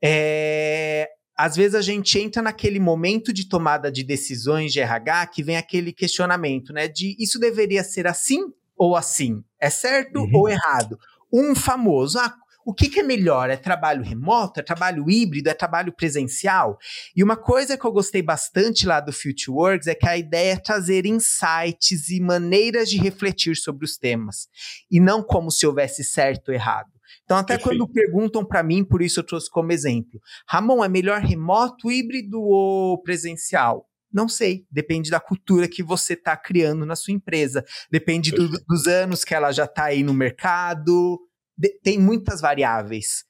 é, 0.02 1.08
às 1.36 1.54
vezes 1.54 1.74
a 1.74 1.82
gente 1.82 2.18
entra 2.18 2.40
naquele 2.40 2.80
momento 2.80 3.32
de 3.32 3.48
tomada 3.48 3.92
de 3.92 4.02
decisões 4.02 4.72
de 4.72 4.80
RH 4.80 5.26
que 5.26 5.42
vem 5.42 5.56
aquele 5.56 5.92
questionamento, 5.92 6.72
né? 6.72 6.88
De 6.88 7.14
isso 7.18 7.38
deveria 7.38 7.84
ser 7.84 8.06
assim 8.06 8.40
ou 8.76 8.96
assim? 8.96 9.44
É 9.60 9.68
certo 9.68 10.20
uhum. 10.20 10.30
ou 10.32 10.48
errado? 10.48 10.98
Um 11.32 11.54
famoso, 11.54 12.18
ah, 12.18 12.34
o 12.66 12.74
que, 12.74 12.88
que, 12.88 12.98
é 12.98 13.02
melhor? 13.04 13.48
É 13.48 13.56
trabalho 13.56 14.02
remoto? 14.02 14.58
É 14.58 14.62
trabalho 14.62 15.08
híbrido? 15.08 15.48
É 15.48 15.54
trabalho 15.54 15.92
presencial? 15.92 16.76
E 17.14 17.22
uma 17.22 17.36
coisa 17.36 17.78
que 17.78 17.86
eu 17.86 17.92
gostei 17.92 18.22
bastante 18.22 18.86
lá 18.86 18.98
do 18.98 19.12
Futureworks 19.12 19.86
é 19.86 19.94
que 19.94 20.08
a 20.08 20.16
ideia 20.18 20.54
é 20.54 20.56
trazer 20.56 21.06
insights 21.06 22.08
e 22.08 22.20
maneiras 22.20 22.88
de 22.88 22.98
refletir 22.98 23.54
sobre 23.56 23.84
os 23.84 23.96
temas, 23.96 24.48
e 24.90 24.98
não 24.98 25.22
como 25.22 25.48
se 25.48 25.64
houvesse 25.64 26.02
certo 26.02 26.48
ou 26.48 26.54
errado. 26.54 26.95
Então, 27.26 27.38
até 27.38 27.58
Perfeito. 27.58 27.78
quando 27.80 27.92
perguntam 27.92 28.44
para 28.44 28.62
mim, 28.62 28.84
por 28.84 29.02
isso 29.02 29.18
eu 29.18 29.24
trouxe 29.24 29.50
como 29.50 29.72
exemplo, 29.72 30.20
Ramon, 30.48 30.84
é 30.84 30.88
melhor 30.88 31.20
remoto, 31.20 31.90
híbrido 31.90 32.40
ou 32.40 33.02
presencial? 33.02 33.84
Não 34.12 34.28
sei, 34.28 34.64
depende 34.70 35.10
da 35.10 35.18
cultura 35.18 35.68
que 35.68 35.82
você 35.82 36.12
está 36.12 36.36
criando 36.36 36.86
na 36.86 36.94
sua 36.94 37.12
empresa, 37.12 37.64
depende 37.90 38.30
do, 38.30 38.48
dos 38.48 38.86
anos 38.86 39.24
que 39.24 39.34
ela 39.34 39.50
já 39.50 39.64
está 39.64 39.86
aí 39.86 40.04
no 40.04 40.14
mercado, 40.14 41.20
de, 41.58 41.68
tem 41.82 41.98
muitas 41.98 42.40
variáveis. 42.40 43.24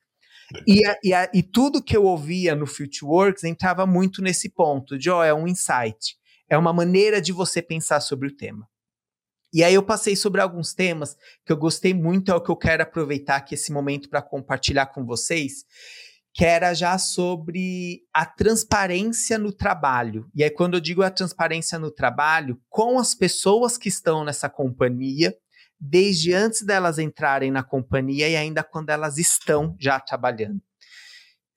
E, 0.67 0.87
a, 0.87 0.99
e, 1.03 1.12
a, 1.15 1.31
e, 1.35 1.43
tudo 1.43 1.83
que 1.83 1.97
eu 1.97 2.05
ouvia 2.05 2.55
no 2.55 2.67
Futureworks 2.67 3.45
entrava 3.45 3.87
muito 3.87 4.23
nesse 4.23 4.50
ponto 4.50 4.97
de, 4.99 5.11
ó, 5.11 5.21
oh, 5.21 5.25
é 5.25 5.35
um 5.35 5.49
insight, 5.49 6.17
é 6.49 6.57
uma 6.57 6.73
maneira 6.73 7.21
de 7.21 7.33
você 7.33 7.62
pensar 7.62 8.00
sobre 8.00 8.29
o 8.29 8.37
tema. 8.37 8.69
E 9.57 9.65
aí 9.65 9.73
eu 9.73 9.83
passei 9.83 10.15
sobre 10.15 10.43
alguns 10.43 10.75
temas 10.75 11.17
que 11.43 11.51
eu 11.51 11.57
gostei 11.57 11.95
muito, 11.95 12.31
é 12.31 12.35
o 12.35 12.43
que 12.43 12.51
eu 12.51 12.57
quero 12.57 12.83
aproveitar 12.83 13.37
aqui 13.37 13.55
esse 13.55 13.73
momento 13.73 14.07
para 14.07 14.21
compartilhar 14.21 14.85
com 14.85 15.03
vocês, 15.03 15.65
que 16.35 16.45
era 16.45 16.75
já 16.75 16.99
sobre 16.99 18.03
a 18.13 18.27
transparência 18.27 19.39
no 19.39 19.51
trabalho. 19.51 20.29
E 20.35 20.45
aí 20.45 20.51
quando 20.51 20.75
eu 20.75 20.81
digo 20.81 21.03
a 21.03 21.09
transparência 21.09 21.79
no 21.79 21.91
trabalho, 21.91 22.61
com 22.69 22.99
as 22.99 23.15
pessoas 23.15 23.79
que 23.79 23.89
estão 23.89 24.27
nessa 24.27 24.51
companhia, 24.51 25.35
desde 25.81 26.35
antes 26.35 26.61
delas 26.61 26.99
entrarem 26.99 27.51
na 27.51 27.63
companhia 27.63 28.29
e 28.29 28.37
ainda 28.37 28.63
quando 28.63 28.91
elas 28.91 29.17
estão 29.17 29.75
já 29.81 29.99
trabalhando. 29.99 30.61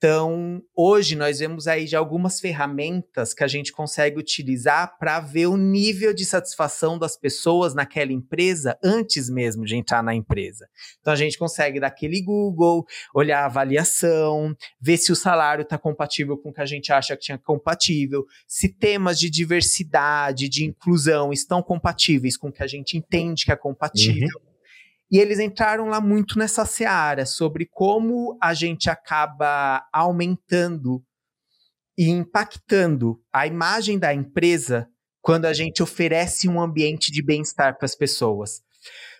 Então, 0.02 0.62
hoje 0.74 1.14
nós 1.14 1.40
vemos 1.40 1.68
aí 1.68 1.86
já 1.86 1.98
algumas 1.98 2.40
ferramentas 2.40 3.34
que 3.34 3.44
a 3.44 3.46
gente 3.46 3.70
consegue 3.70 4.18
utilizar 4.18 4.96
para 4.98 5.20
ver 5.20 5.46
o 5.46 5.58
nível 5.58 6.14
de 6.14 6.24
satisfação 6.24 6.98
das 6.98 7.18
pessoas 7.18 7.74
naquela 7.74 8.10
empresa 8.10 8.78
antes 8.82 9.28
mesmo 9.28 9.62
de 9.62 9.76
entrar 9.76 10.02
na 10.02 10.14
empresa. 10.14 10.66
Então, 11.02 11.12
a 11.12 11.16
gente 11.16 11.36
consegue 11.36 11.78
dar 11.78 11.88
aquele 11.88 12.22
Google, 12.22 12.86
olhar 13.14 13.42
a 13.42 13.44
avaliação, 13.44 14.56
ver 14.80 14.96
se 14.96 15.12
o 15.12 15.16
salário 15.16 15.64
está 15.64 15.76
compatível 15.76 16.38
com 16.38 16.48
o 16.48 16.52
que 16.54 16.62
a 16.62 16.66
gente 16.66 16.90
acha 16.90 17.14
que 17.14 17.24
tinha 17.24 17.36
compatível, 17.36 18.24
se 18.48 18.70
temas 18.70 19.18
de 19.18 19.28
diversidade, 19.28 20.48
de 20.48 20.64
inclusão 20.64 21.30
estão 21.30 21.62
compatíveis 21.62 22.38
com 22.38 22.48
o 22.48 22.52
que 22.52 22.62
a 22.62 22.66
gente 22.66 22.96
entende 22.96 23.44
que 23.44 23.52
é 23.52 23.56
compatível. 23.56 24.30
Uhum. 24.42 24.49
E 25.10 25.18
eles 25.18 25.40
entraram 25.40 25.88
lá 25.88 26.00
muito 26.00 26.38
nessa 26.38 26.64
seara 26.64 27.26
sobre 27.26 27.66
como 27.66 28.38
a 28.40 28.54
gente 28.54 28.88
acaba 28.88 29.84
aumentando 29.92 31.04
e 31.98 32.08
impactando 32.08 33.20
a 33.32 33.46
imagem 33.46 33.98
da 33.98 34.14
empresa 34.14 34.88
quando 35.20 35.46
a 35.46 35.52
gente 35.52 35.82
oferece 35.82 36.48
um 36.48 36.60
ambiente 36.60 37.10
de 37.10 37.22
bem-estar 37.22 37.76
para 37.76 37.84
as 37.84 37.94
pessoas. 37.94 38.62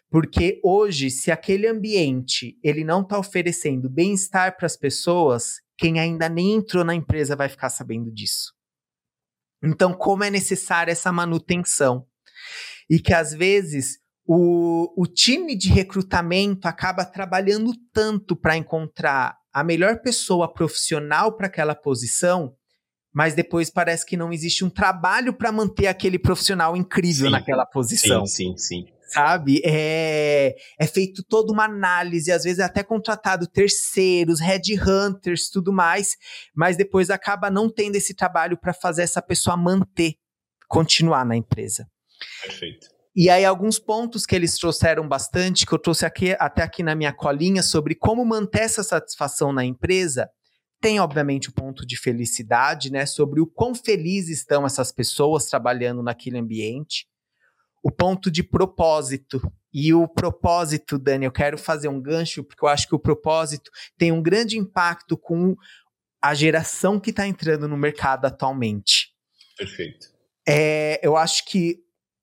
Porque 0.08 0.60
hoje, 0.64 1.10
se 1.10 1.30
aquele 1.30 1.66
ambiente 1.66 2.58
ele 2.62 2.84
não 2.84 3.02
está 3.02 3.18
oferecendo 3.18 3.88
bem-estar 3.88 4.56
para 4.56 4.66
as 4.66 4.76
pessoas, 4.76 5.60
quem 5.76 6.00
ainda 6.00 6.28
nem 6.28 6.54
entrou 6.54 6.84
na 6.84 6.94
empresa 6.94 7.36
vai 7.36 7.48
ficar 7.48 7.70
sabendo 7.70 8.12
disso. 8.12 8.52
Então, 9.62 9.92
como 9.92 10.24
é 10.24 10.30
necessária 10.30 10.90
essa 10.90 11.12
manutenção? 11.12 12.06
E 12.88 12.98
que 12.98 13.12
às 13.12 13.32
vezes 13.32 13.98
o, 14.26 14.92
o 14.96 15.06
time 15.06 15.56
de 15.56 15.68
recrutamento 15.68 16.68
acaba 16.68 17.04
trabalhando 17.04 17.72
tanto 17.92 18.36
para 18.36 18.56
encontrar 18.56 19.36
a 19.52 19.64
melhor 19.64 20.00
pessoa 20.00 20.52
profissional 20.52 21.36
para 21.36 21.48
aquela 21.48 21.74
posição, 21.74 22.54
mas 23.12 23.34
depois 23.34 23.70
parece 23.70 24.06
que 24.06 24.16
não 24.16 24.32
existe 24.32 24.64
um 24.64 24.70
trabalho 24.70 25.32
para 25.32 25.50
manter 25.50 25.88
aquele 25.88 26.18
profissional 26.18 26.76
incrível 26.76 27.26
sim, 27.26 27.32
naquela 27.32 27.66
posição. 27.66 28.24
Sim, 28.24 28.56
sim, 28.56 28.84
sim. 28.84 28.92
sabe? 29.08 29.60
É, 29.64 30.54
é 30.78 30.86
feito 30.86 31.24
toda 31.24 31.52
uma 31.52 31.64
análise, 31.64 32.30
às 32.30 32.44
vezes 32.44 32.60
é 32.60 32.64
até 32.64 32.84
contratado 32.84 33.48
terceiros, 33.48 34.38
headhunters, 34.38 35.50
tudo 35.50 35.72
mais, 35.72 36.16
mas 36.54 36.76
depois 36.76 37.10
acaba 37.10 37.50
não 37.50 37.68
tendo 37.68 37.96
esse 37.96 38.14
trabalho 38.14 38.56
para 38.56 38.72
fazer 38.72 39.02
essa 39.02 39.20
pessoa 39.20 39.56
manter, 39.56 40.14
continuar 40.68 41.26
na 41.26 41.36
empresa. 41.36 41.88
Perfeito. 42.42 42.99
E 43.14 43.28
aí, 43.28 43.44
alguns 43.44 43.78
pontos 43.78 44.24
que 44.24 44.36
eles 44.36 44.56
trouxeram 44.56 45.06
bastante, 45.06 45.66
que 45.66 45.72
eu 45.72 45.78
trouxe 45.78 46.06
aqui, 46.06 46.36
até 46.38 46.62
aqui 46.62 46.82
na 46.82 46.94
minha 46.94 47.12
colinha, 47.12 47.62
sobre 47.62 47.94
como 47.94 48.24
manter 48.24 48.60
essa 48.60 48.82
satisfação 48.84 49.52
na 49.52 49.64
empresa. 49.64 50.30
Tem, 50.80 51.00
obviamente, 51.00 51.48
o 51.48 51.52
ponto 51.52 51.84
de 51.84 51.96
felicidade, 51.96 52.90
né? 52.90 53.04
Sobre 53.04 53.40
o 53.40 53.46
quão 53.46 53.74
felizes 53.74 54.38
estão 54.38 54.64
essas 54.64 54.92
pessoas 54.92 55.46
trabalhando 55.46 56.02
naquele 56.02 56.38
ambiente. 56.38 57.06
O 57.82 57.90
ponto 57.90 58.30
de 58.30 58.42
propósito. 58.42 59.40
E 59.72 59.92
o 59.92 60.06
propósito, 60.08 60.98
Dani, 60.98 61.26
eu 61.26 61.32
quero 61.32 61.58
fazer 61.58 61.88
um 61.88 62.00
gancho, 62.00 62.44
porque 62.44 62.64
eu 62.64 62.68
acho 62.68 62.88
que 62.88 62.94
o 62.94 62.98
propósito 62.98 63.70
tem 63.98 64.10
um 64.12 64.22
grande 64.22 64.56
impacto 64.56 65.16
com 65.16 65.56
a 66.22 66.34
geração 66.34 67.00
que 67.00 67.10
está 67.10 67.26
entrando 67.26 67.66
no 67.66 67.76
mercado 67.76 68.26
atualmente. 68.26 69.12
Perfeito. 69.56 70.08
É, 70.46 71.00
eu 71.02 71.16
acho 71.16 71.44
que 71.46 71.78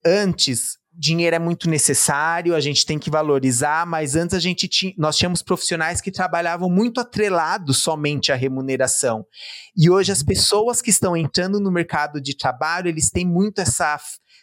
antes 0.08 0.78
dinheiro 0.98 1.36
é 1.36 1.40
muito 1.40 1.70
necessário, 1.70 2.56
a 2.56 2.60
gente 2.60 2.86
tem 2.86 2.98
que 2.98 3.12
valorizar, 3.12 3.86
mas 3.86 4.16
antes 4.16 4.36
a 4.36 4.40
gente 4.40 4.68
tinha, 4.68 4.94
nós 4.98 5.16
tínhamos 5.16 5.44
profissionais 5.44 6.02
que 6.02 6.12
trabalhavam 6.12 6.70
muito 6.70 7.00
atrelados 7.00 7.78
somente 7.78 8.32
à 8.32 8.36
remuneração. 8.36 9.24
E 9.78 9.90
hoje 9.92 10.12
as 10.12 10.24
pessoas 10.24 10.82
que 10.82 10.90
estão 10.90 11.16
entrando 11.16 11.60
no 11.60 11.72
mercado 11.72 12.20
de 12.20 12.36
trabalho, 12.36 12.88
eles 12.90 13.12
têm 13.12 13.28
muito 13.28 13.62
essa 13.62 14.00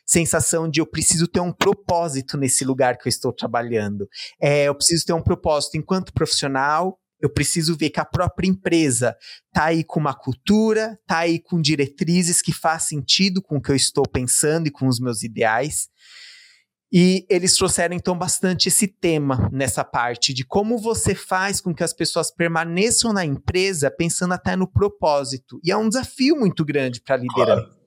sensação 0.06 0.68
de 0.68 0.80
eu 0.80 0.86
preciso 0.86 1.26
ter 1.26 1.40
um 1.40 1.52
propósito 1.52 2.36
nesse 2.36 2.64
lugar 2.64 2.98
que 2.98 3.08
eu 3.08 3.10
estou 3.10 3.32
trabalhando. 3.32 4.06
É, 4.40 4.64
eu 4.64 4.74
preciso 4.74 5.06
ter 5.06 5.12
um 5.12 5.22
propósito 5.22 5.76
enquanto 5.76 6.12
profissional, 6.12 6.98
eu 7.24 7.30
preciso 7.30 7.74
ver 7.74 7.88
que 7.88 7.98
a 7.98 8.04
própria 8.04 8.46
empresa 8.46 9.16
está 9.46 9.64
aí 9.64 9.82
com 9.82 9.98
uma 9.98 10.12
cultura, 10.12 10.98
está 11.00 11.20
aí 11.20 11.40
com 11.40 11.58
diretrizes 11.58 12.42
que 12.42 12.52
faz 12.52 12.82
sentido 12.82 13.40
com 13.40 13.56
o 13.56 13.62
que 13.62 13.70
eu 13.70 13.74
estou 13.74 14.06
pensando 14.06 14.66
e 14.66 14.70
com 14.70 14.86
os 14.86 15.00
meus 15.00 15.22
ideais. 15.22 15.88
E 16.92 17.26
eles 17.30 17.54
trouxeram 17.54 17.96
então 17.96 18.16
bastante 18.16 18.68
esse 18.68 18.86
tema 18.86 19.48
nessa 19.50 19.82
parte 19.82 20.34
de 20.34 20.44
como 20.44 20.76
você 20.76 21.14
faz 21.14 21.62
com 21.62 21.74
que 21.74 21.82
as 21.82 21.94
pessoas 21.94 22.30
permaneçam 22.30 23.10
na 23.10 23.24
empresa 23.24 23.90
pensando 23.90 24.34
até 24.34 24.54
no 24.54 24.70
propósito. 24.70 25.58
E 25.64 25.72
é 25.72 25.76
um 25.78 25.88
desafio 25.88 26.36
muito 26.36 26.62
grande 26.62 27.00
para 27.00 27.14
a 27.14 27.18
liderança. 27.18 27.62
Claro. 27.62 27.84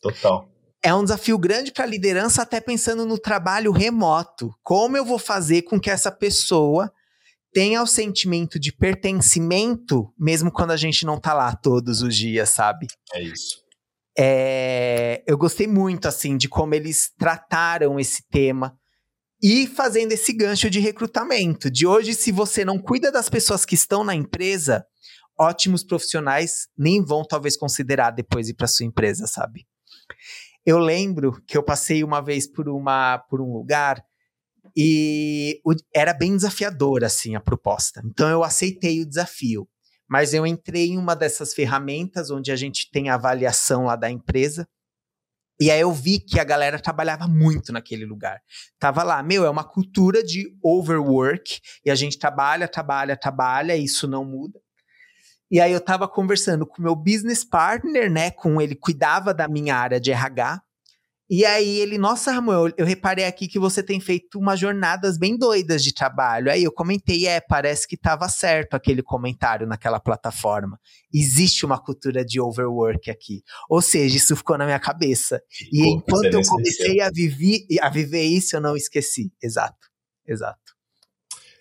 Total. 0.00 0.48
É 0.80 0.94
um 0.94 1.02
desafio 1.02 1.36
grande 1.36 1.72
para 1.72 1.82
a 1.82 1.88
liderança 1.88 2.42
até 2.42 2.60
pensando 2.60 3.04
no 3.04 3.18
trabalho 3.18 3.72
remoto. 3.72 4.54
Como 4.62 4.96
eu 4.96 5.04
vou 5.04 5.18
fazer 5.18 5.62
com 5.62 5.80
que 5.80 5.90
essa 5.90 6.12
pessoa 6.12 6.92
tenha 7.52 7.82
o 7.82 7.86
sentimento 7.86 8.58
de 8.58 8.72
pertencimento, 8.72 10.12
mesmo 10.18 10.50
quando 10.50 10.70
a 10.70 10.76
gente 10.76 11.04
não 11.04 11.16
está 11.16 11.34
lá 11.34 11.54
todos 11.54 12.02
os 12.02 12.16
dias, 12.16 12.48
sabe? 12.50 12.86
É 13.12 13.22
isso. 13.22 13.62
É, 14.18 15.22
eu 15.26 15.38
gostei 15.38 15.66
muito, 15.66 16.06
assim, 16.06 16.36
de 16.36 16.48
como 16.48 16.74
eles 16.74 17.10
trataram 17.18 17.98
esse 17.98 18.22
tema 18.28 18.76
e 19.42 19.66
fazendo 19.66 20.12
esse 20.12 20.32
gancho 20.32 20.70
de 20.70 20.80
recrutamento. 20.80 21.70
De 21.70 21.86
hoje, 21.86 22.14
se 22.14 22.30
você 22.30 22.64
não 22.64 22.78
cuida 22.78 23.10
das 23.10 23.28
pessoas 23.28 23.64
que 23.64 23.74
estão 23.74 24.04
na 24.04 24.14
empresa, 24.14 24.84
ótimos 25.38 25.82
profissionais 25.82 26.68
nem 26.76 27.02
vão 27.04 27.24
talvez 27.24 27.56
considerar 27.56 28.10
depois 28.10 28.48
ir 28.48 28.54
para 28.54 28.68
sua 28.68 28.86
empresa, 28.86 29.26
sabe? 29.26 29.66
Eu 30.64 30.78
lembro 30.78 31.42
que 31.46 31.56
eu 31.56 31.62
passei 31.62 32.04
uma 32.04 32.20
vez 32.20 32.46
por 32.46 32.68
uma 32.68 33.18
por 33.18 33.40
um 33.40 33.52
lugar 33.52 34.04
e 34.76 35.60
era 35.94 36.12
bem 36.12 36.36
desafiador 36.36 37.04
assim 37.04 37.34
a 37.34 37.40
proposta. 37.40 38.02
Então 38.04 38.28
eu 38.28 38.42
aceitei 38.42 39.00
o 39.00 39.08
desafio. 39.08 39.68
Mas 40.08 40.34
eu 40.34 40.46
entrei 40.46 40.90
em 40.90 40.98
uma 40.98 41.16
dessas 41.16 41.54
ferramentas 41.54 42.30
onde 42.30 42.52
a 42.52 42.56
gente 42.56 42.90
tem 42.90 43.08
a 43.08 43.14
avaliação 43.14 43.84
lá 43.84 43.96
da 43.96 44.10
empresa. 44.10 44.68
E 45.58 45.70
aí 45.70 45.80
eu 45.80 45.92
vi 45.92 46.18
que 46.18 46.40
a 46.40 46.44
galera 46.44 46.78
trabalhava 46.78 47.26
muito 47.28 47.72
naquele 47.72 48.04
lugar. 48.04 48.40
Tava 48.78 49.02
lá, 49.02 49.22
meu, 49.22 49.44
é 49.44 49.50
uma 49.50 49.64
cultura 49.64 50.22
de 50.22 50.54
overwork 50.62 51.60
e 51.84 51.90
a 51.90 51.94
gente 51.94 52.18
trabalha, 52.18 52.68
trabalha, 52.68 53.16
trabalha, 53.16 53.76
e 53.76 53.84
isso 53.84 54.08
não 54.08 54.24
muda. 54.24 54.60
E 55.50 55.60
aí 55.60 55.70
eu 55.70 55.80
tava 55.80 56.08
conversando 56.08 56.66
com 56.66 56.78
o 56.78 56.82
meu 56.82 56.96
business 56.96 57.44
partner, 57.44 58.10
né, 58.10 58.30
com 58.30 58.60
ele 58.60 58.74
cuidava 58.74 59.32
da 59.32 59.46
minha 59.46 59.76
área 59.76 60.00
de 60.00 60.10
RH, 60.10 60.60
e 61.34 61.46
aí 61.46 61.80
ele, 61.80 61.96
nossa, 61.96 62.30
Ramon, 62.30 62.52
eu, 62.52 62.74
eu, 62.76 62.84
reparei 62.84 63.24
aqui 63.24 63.48
que 63.48 63.58
você 63.58 63.82
tem 63.82 63.98
feito 63.98 64.38
umas 64.38 64.60
jornadas 64.60 65.16
bem 65.16 65.34
doidas 65.34 65.82
de 65.82 65.94
trabalho. 65.94 66.52
Aí 66.52 66.62
eu 66.62 66.70
comentei, 66.70 67.26
é, 67.26 67.40
parece 67.40 67.88
que 67.88 67.94
estava 67.94 68.28
certo 68.28 68.74
aquele 68.74 69.02
comentário 69.02 69.66
naquela 69.66 69.98
plataforma. 69.98 70.78
Existe 71.10 71.64
uma 71.64 71.82
cultura 71.82 72.22
de 72.22 72.38
overwork 72.38 73.10
aqui. 73.10 73.40
Ou 73.70 73.80
seja, 73.80 74.14
isso 74.14 74.36
ficou 74.36 74.58
na 74.58 74.66
minha 74.66 74.78
cabeça. 74.78 75.40
E 75.72 75.82
Pô, 75.82 75.88
enquanto 75.88 76.34
eu 76.34 76.42
comecei 76.42 77.00
a 77.00 77.08
viver, 77.10 77.64
a 77.80 77.88
viver 77.88 78.24
isso, 78.24 78.54
eu 78.56 78.60
não 78.60 78.76
esqueci. 78.76 79.32
Exato, 79.42 79.88
exato. 80.28 80.60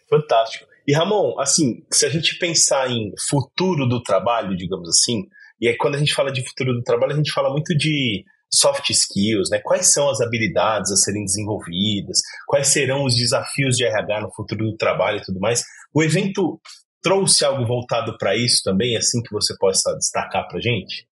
Fantástico. 0.10 0.66
E 0.86 0.94
Ramon, 0.94 1.40
assim, 1.40 1.86
se 1.90 2.06
a 2.06 2.10
gente 2.10 2.38
pensar 2.40 2.92
em 2.92 3.14
futuro 3.30 3.88
do 3.88 4.04
trabalho, 4.04 4.58
digamos 4.58 4.90
assim, 4.90 5.24
e 5.62 5.70
aí 5.70 5.78
quando 5.78 5.96
a 5.96 5.98
gente 5.98 6.14
fala 6.14 6.30
de 6.30 6.46
futuro 6.46 6.74
do 6.74 6.84
trabalho, 6.84 7.14
a 7.14 7.16
gente 7.16 7.32
fala 7.32 7.50
muito 7.50 7.74
de 7.74 8.26
soft 8.54 8.90
skills, 8.90 9.50
né? 9.50 9.60
Quais 9.64 9.94
são 9.94 10.10
as 10.10 10.20
habilidades 10.20 10.92
a 10.92 10.96
serem 10.98 11.24
desenvolvidas? 11.24 12.20
Quais 12.46 12.68
serão 12.68 13.06
os 13.06 13.16
desafios 13.16 13.78
de 13.78 13.86
RH 13.86 14.22
no 14.22 14.34
futuro 14.34 14.72
do 14.72 14.78
trabalho 14.78 15.20
e 15.20 15.24
tudo 15.24 15.40
mais? 15.40 15.64
O 15.94 16.04
evento 16.04 16.60
trouxe 17.02 17.44
algo 17.46 17.66
voltado 17.66 18.18
para 18.18 18.36
isso 18.36 18.62
também, 18.64 18.96
assim 18.98 19.22
que 19.22 19.32
você 19.32 19.56
possa 19.58 19.96
destacar 19.96 20.48
para 20.48 20.60
gente? 20.60 21.08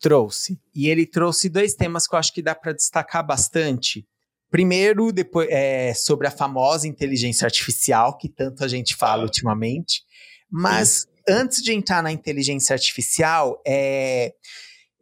Trouxe. 0.00 0.58
E 0.74 0.88
ele 0.88 1.06
trouxe 1.06 1.48
dois 1.48 1.74
temas 1.74 2.06
que 2.06 2.14
eu 2.14 2.18
acho 2.18 2.32
que 2.32 2.42
dá 2.42 2.54
para 2.54 2.72
destacar 2.72 3.24
bastante. 3.24 4.06
Primeiro, 4.50 5.12
depois, 5.12 5.48
é, 5.50 5.94
sobre 5.94 6.26
a 6.26 6.30
famosa 6.30 6.86
inteligência 6.86 7.44
artificial, 7.44 8.16
que 8.18 8.28
tanto 8.28 8.64
a 8.64 8.68
gente 8.68 8.94
fala 8.94 9.22
ultimamente. 9.22 10.02
Mas 10.50 10.88
Sim. 10.88 11.06
antes 11.28 11.62
de 11.62 11.72
entrar 11.72 12.02
na 12.02 12.12
inteligência 12.12 12.74
artificial, 12.74 13.60
é, 13.66 14.34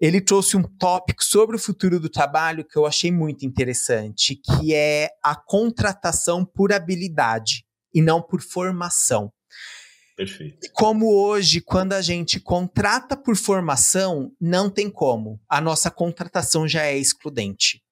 ele 0.01 0.21
trouxe 0.21 0.57
um 0.57 0.63
tópico 0.63 1.23
sobre 1.23 1.57
o 1.57 1.59
futuro 1.59 2.01
do 2.01 2.09
trabalho 2.09 2.65
que 2.65 2.79
eu 2.79 2.87
achei 2.87 3.13
muito 3.13 3.45
interessante, 3.45 4.35
que 4.35 4.75
é 4.75 5.11
a 5.23 5.37
contratação 5.37 6.43
por 6.43 6.73
habilidade 6.73 7.67
e 7.95 8.01
não 8.01 8.23
por 8.23 8.41
formação. 8.41 9.31
Perfeito. 10.17 10.71
Como 10.73 11.13
hoje, 11.15 11.61
quando 11.61 11.93
a 11.93 12.01
gente 12.01 12.41
contrata 12.41 13.15
por 13.15 13.37
formação, 13.37 14.33
não 14.41 14.71
tem 14.71 14.91
como. 14.91 15.39
A 15.49 15.61
nossa 15.61 15.91
contratação 15.91 16.67
já 16.67 16.85
é 16.85 16.97
excludente. 16.97 17.83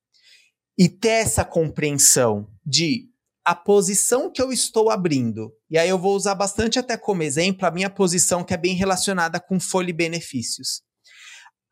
E 0.79 0.89
ter 0.89 1.09
essa 1.09 1.45
compreensão 1.45 2.49
de 2.65 3.07
a 3.45 3.55
posição 3.55 4.31
que 4.31 4.41
eu 4.41 4.53
estou 4.53 4.91
abrindo, 4.91 5.53
e 5.71 5.79
aí 5.79 5.89
eu 5.89 5.99
vou 5.99 6.15
usar 6.15 6.35
bastante 6.35 6.79
até 6.79 6.97
como 6.97 7.23
exemplo 7.23 7.67
a 7.67 7.71
minha 7.71 7.89
posição 7.89 8.45
que 8.45 8.53
é 8.53 8.59
bem 8.59 8.75
relacionada 8.75 9.41
com 9.41 9.59
folha 9.59 9.91
e 9.91 9.95
benefícios 9.95 10.83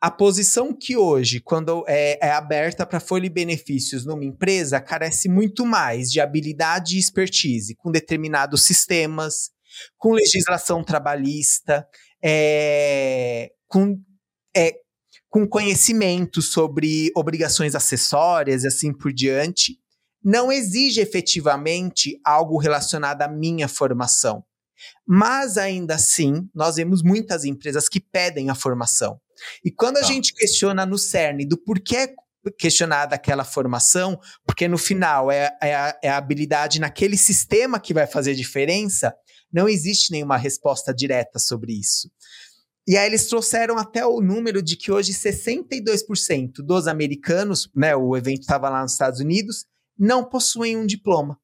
a 0.01 0.11
posição 0.11 0.75
que 0.75 0.97
hoje, 0.97 1.41
quando 1.41 1.85
é, 1.89 2.19
é 2.21 2.31
aberta 2.31 2.85
para 2.85 3.01
folha 3.01 3.27
e 3.27 3.31
benefícios 3.31 4.05
numa 4.05 4.25
empresa, 4.25 4.81
carece 4.81 5.29
muito 5.29 5.65
mais 5.65 6.11
de 6.11 6.21
habilidade 6.21 6.97
e 6.97 7.01
expertise 7.01 7.75
com 7.75 7.91
determinados 7.91 8.63
sistemas, 8.63 9.51
com 9.97 10.13
legislação 10.13 10.85
trabalhista, 10.85 11.87
é, 12.23 13.51
com, 13.67 13.99
é, 14.55 14.75
com 15.31 15.47
conhecimento 15.47 16.43
sobre 16.43 17.11
obrigações 17.17 17.75
acessórias 17.75 18.65
e 18.65 18.67
assim 18.67 18.93
por 18.93 19.13
diante, 19.13 19.79
não 20.23 20.51
exige 20.51 21.01
efetivamente 21.01 22.21
algo 22.25 22.59
relacionado 22.59 23.23
à 23.23 23.29
minha 23.29 23.69
formação. 23.69 24.45
Mas 25.07 25.57
ainda 25.57 25.95
assim, 25.95 26.49
nós 26.55 26.77
vemos 26.77 27.03
muitas 27.03 27.45
empresas 27.45 27.89
que 27.89 28.01
pedem 28.01 28.51
a 28.51 28.55
formação. 28.55 29.19
E 29.65 29.71
quando 29.71 29.99
a 29.99 30.01
tá. 30.01 30.07
gente 30.07 30.35
questiona 30.35 30.87
no 30.87 30.99
cerne 30.99 31.47
do 31.47 31.57
porquê 31.57 32.15
questionada 32.59 33.15
aquela 33.15 33.45
formação, 33.45 34.19
porque 34.47 34.69
no 34.69 34.79
final 34.79 35.31
é, 35.31 35.51
é, 35.61 35.75
a, 35.75 35.99
é 36.03 36.09
a 36.09 36.17
habilidade 36.17 36.81
naquele 36.81 37.17
sistema 37.17 37.81
que 37.81 37.93
vai 37.93 38.07
fazer 38.07 38.35
diferença, 38.35 39.13
não 39.53 39.69
existe 39.69 40.13
nenhuma 40.13 40.37
resposta 40.37 40.95
direta 40.95 41.39
sobre 41.39 41.73
isso. 41.73 42.09
E 42.89 42.97
aí 42.97 43.07
eles 43.07 43.27
trouxeram 43.27 43.79
até 43.79 44.07
o 44.07 44.21
número 44.21 44.63
de 44.63 44.77
que 44.77 44.93
hoje 44.93 45.13
62% 45.13 46.63
dos 46.65 46.87
americanos, 46.87 47.69
né, 47.75 47.97
o 47.97 48.17
evento 48.17 48.43
estava 48.43 48.69
lá 48.69 48.83
nos 48.83 48.93
Estados 48.93 49.19
Unidos, 49.19 49.65
não 49.99 50.25
possuem 50.25 50.77
um 50.77 50.87
diploma. 50.87 51.37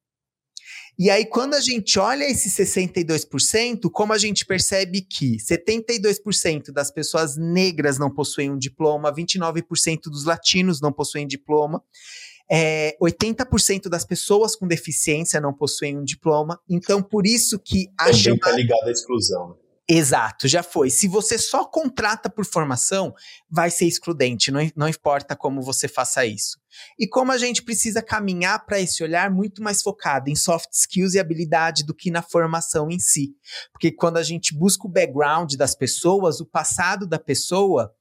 E 0.97 1.09
aí, 1.09 1.25
quando 1.25 1.55
a 1.55 1.59
gente 1.59 1.97
olha 1.97 2.23
esse 2.23 2.49
62%, 2.49 3.89
como 3.91 4.13
a 4.13 4.17
gente 4.17 4.45
percebe 4.45 5.01
que 5.01 5.37
72% 5.37 6.71
das 6.71 6.91
pessoas 6.91 7.35
negras 7.35 7.97
não 7.97 8.11
possuem 8.11 8.51
um 8.51 8.57
diploma, 8.57 9.11
29% 9.11 10.03
dos 10.03 10.25
latinos 10.25 10.79
não 10.79 10.93
possuem 10.93 11.25
diploma, 11.25 11.83
é, 12.51 12.95
80% 13.01 13.89
das 13.89 14.05
pessoas 14.05 14.55
com 14.55 14.67
deficiência 14.67 15.41
não 15.41 15.53
possuem 15.53 15.97
um 15.97 16.03
diploma, 16.03 16.59
então 16.69 17.01
por 17.01 17.25
isso 17.25 17.57
que 17.57 17.87
a 17.97 18.05
Também 18.05 18.35
está 18.35 18.51
ligado 18.51 18.87
à 18.87 18.91
exclusão. 18.91 19.49
Né? 19.49 19.55
Exato, 19.89 20.47
já 20.47 20.63
foi. 20.63 20.89
Se 20.89 21.09
você 21.09 21.37
só 21.37 21.65
contrata 21.65 22.29
por 22.29 22.45
formação, 22.45 23.13
vai 23.49 23.69
ser 23.69 23.85
excludente, 23.85 24.49
não, 24.49 24.61
não 24.77 24.87
importa 24.87 25.35
como 25.35 25.61
você 25.61 25.89
faça 25.89 26.25
isso. 26.25 26.57
E 26.97 27.05
como 27.05 27.33
a 27.33 27.37
gente 27.37 27.61
precisa 27.61 28.01
caminhar 28.01 28.65
para 28.65 28.79
esse 28.79 29.03
olhar 29.03 29.29
muito 29.29 29.61
mais 29.61 29.81
focado 29.81 30.29
em 30.29 30.35
soft 30.35 30.71
skills 30.71 31.15
e 31.15 31.19
habilidade 31.19 31.83
do 31.83 31.93
que 31.93 32.09
na 32.09 32.21
formação 32.21 32.89
em 32.89 32.97
si. 32.97 33.35
Porque 33.73 33.91
quando 33.91 34.17
a 34.17 34.23
gente 34.23 34.55
busca 34.55 34.87
o 34.87 34.89
background 34.89 35.53
das 35.55 35.75
pessoas, 35.75 36.39
o 36.39 36.45
passado 36.45 37.05
da 37.05 37.19
pessoa, 37.19 37.93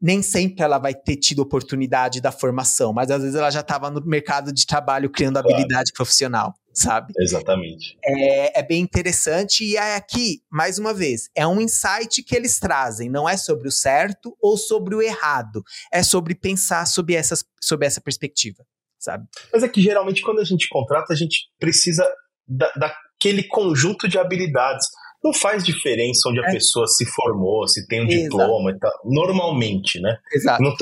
nem 0.00 0.22
sempre 0.22 0.62
ela 0.62 0.78
vai 0.78 0.94
ter 0.94 1.16
tido 1.16 1.40
oportunidade 1.40 2.20
da 2.20 2.30
formação, 2.30 2.92
mas 2.92 3.10
às 3.10 3.22
vezes 3.22 3.36
ela 3.36 3.50
já 3.50 3.60
estava 3.60 3.90
no 3.90 4.04
mercado 4.04 4.52
de 4.52 4.66
trabalho 4.66 5.10
criando 5.10 5.40
claro. 5.40 5.48
habilidade 5.48 5.92
profissional, 5.92 6.54
sabe? 6.72 7.12
Exatamente. 7.18 7.96
É, 8.04 8.60
é, 8.60 8.62
bem 8.62 8.82
interessante 8.82 9.64
e 9.64 9.76
é 9.76 9.96
aqui, 9.96 10.42
mais 10.50 10.78
uma 10.78 10.92
vez, 10.92 11.30
é 11.34 11.46
um 11.46 11.60
insight 11.60 12.22
que 12.22 12.36
eles 12.36 12.58
trazem, 12.58 13.08
não 13.08 13.28
é 13.28 13.36
sobre 13.36 13.68
o 13.68 13.72
certo 13.72 14.36
ou 14.40 14.56
sobre 14.56 14.94
o 14.94 15.02
errado, 15.02 15.62
é 15.92 16.02
sobre 16.02 16.34
pensar 16.34 16.86
sobre, 16.86 17.14
essas, 17.14 17.44
sobre 17.60 17.86
essa 17.86 18.00
perspectiva, 18.00 18.64
sabe? 18.98 19.26
Mas 19.52 19.62
é 19.62 19.68
que 19.68 19.80
geralmente 19.80 20.22
quando 20.22 20.40
a 20.40 20.44
gente 20.44 20.68
contrata, 20.68 21.12
a 21.12 21.16
gente 21.16 21.48
precisa 21.58 22.06
da, 22.46 22.70
daquele 22.72 23.44
conjunto 23.44 24.06
de 24.06 24.18
habilidades 24.18 24.86
não 25.26 25.32
faz 25.32 25.64
diferença 25.64 26.28
onde 26.28 26.40
a 26.40 26.48
é. 26.48 26.52
pessoa 26.52 26.86
se 26.86 27.04
formou, 27.06 27.66
se 27.66 27.86
tem 27.86 28.02
um 28.02 28.08
Exato. 28.08 28.22
diploma 28.22 28.70
e 28.70 28.78
tal. 28.78 28.92
Normalmente, 29.04 30.00
né? 30.00 30.16
Exato. 30.32 30.62
Não, 30.62 30.74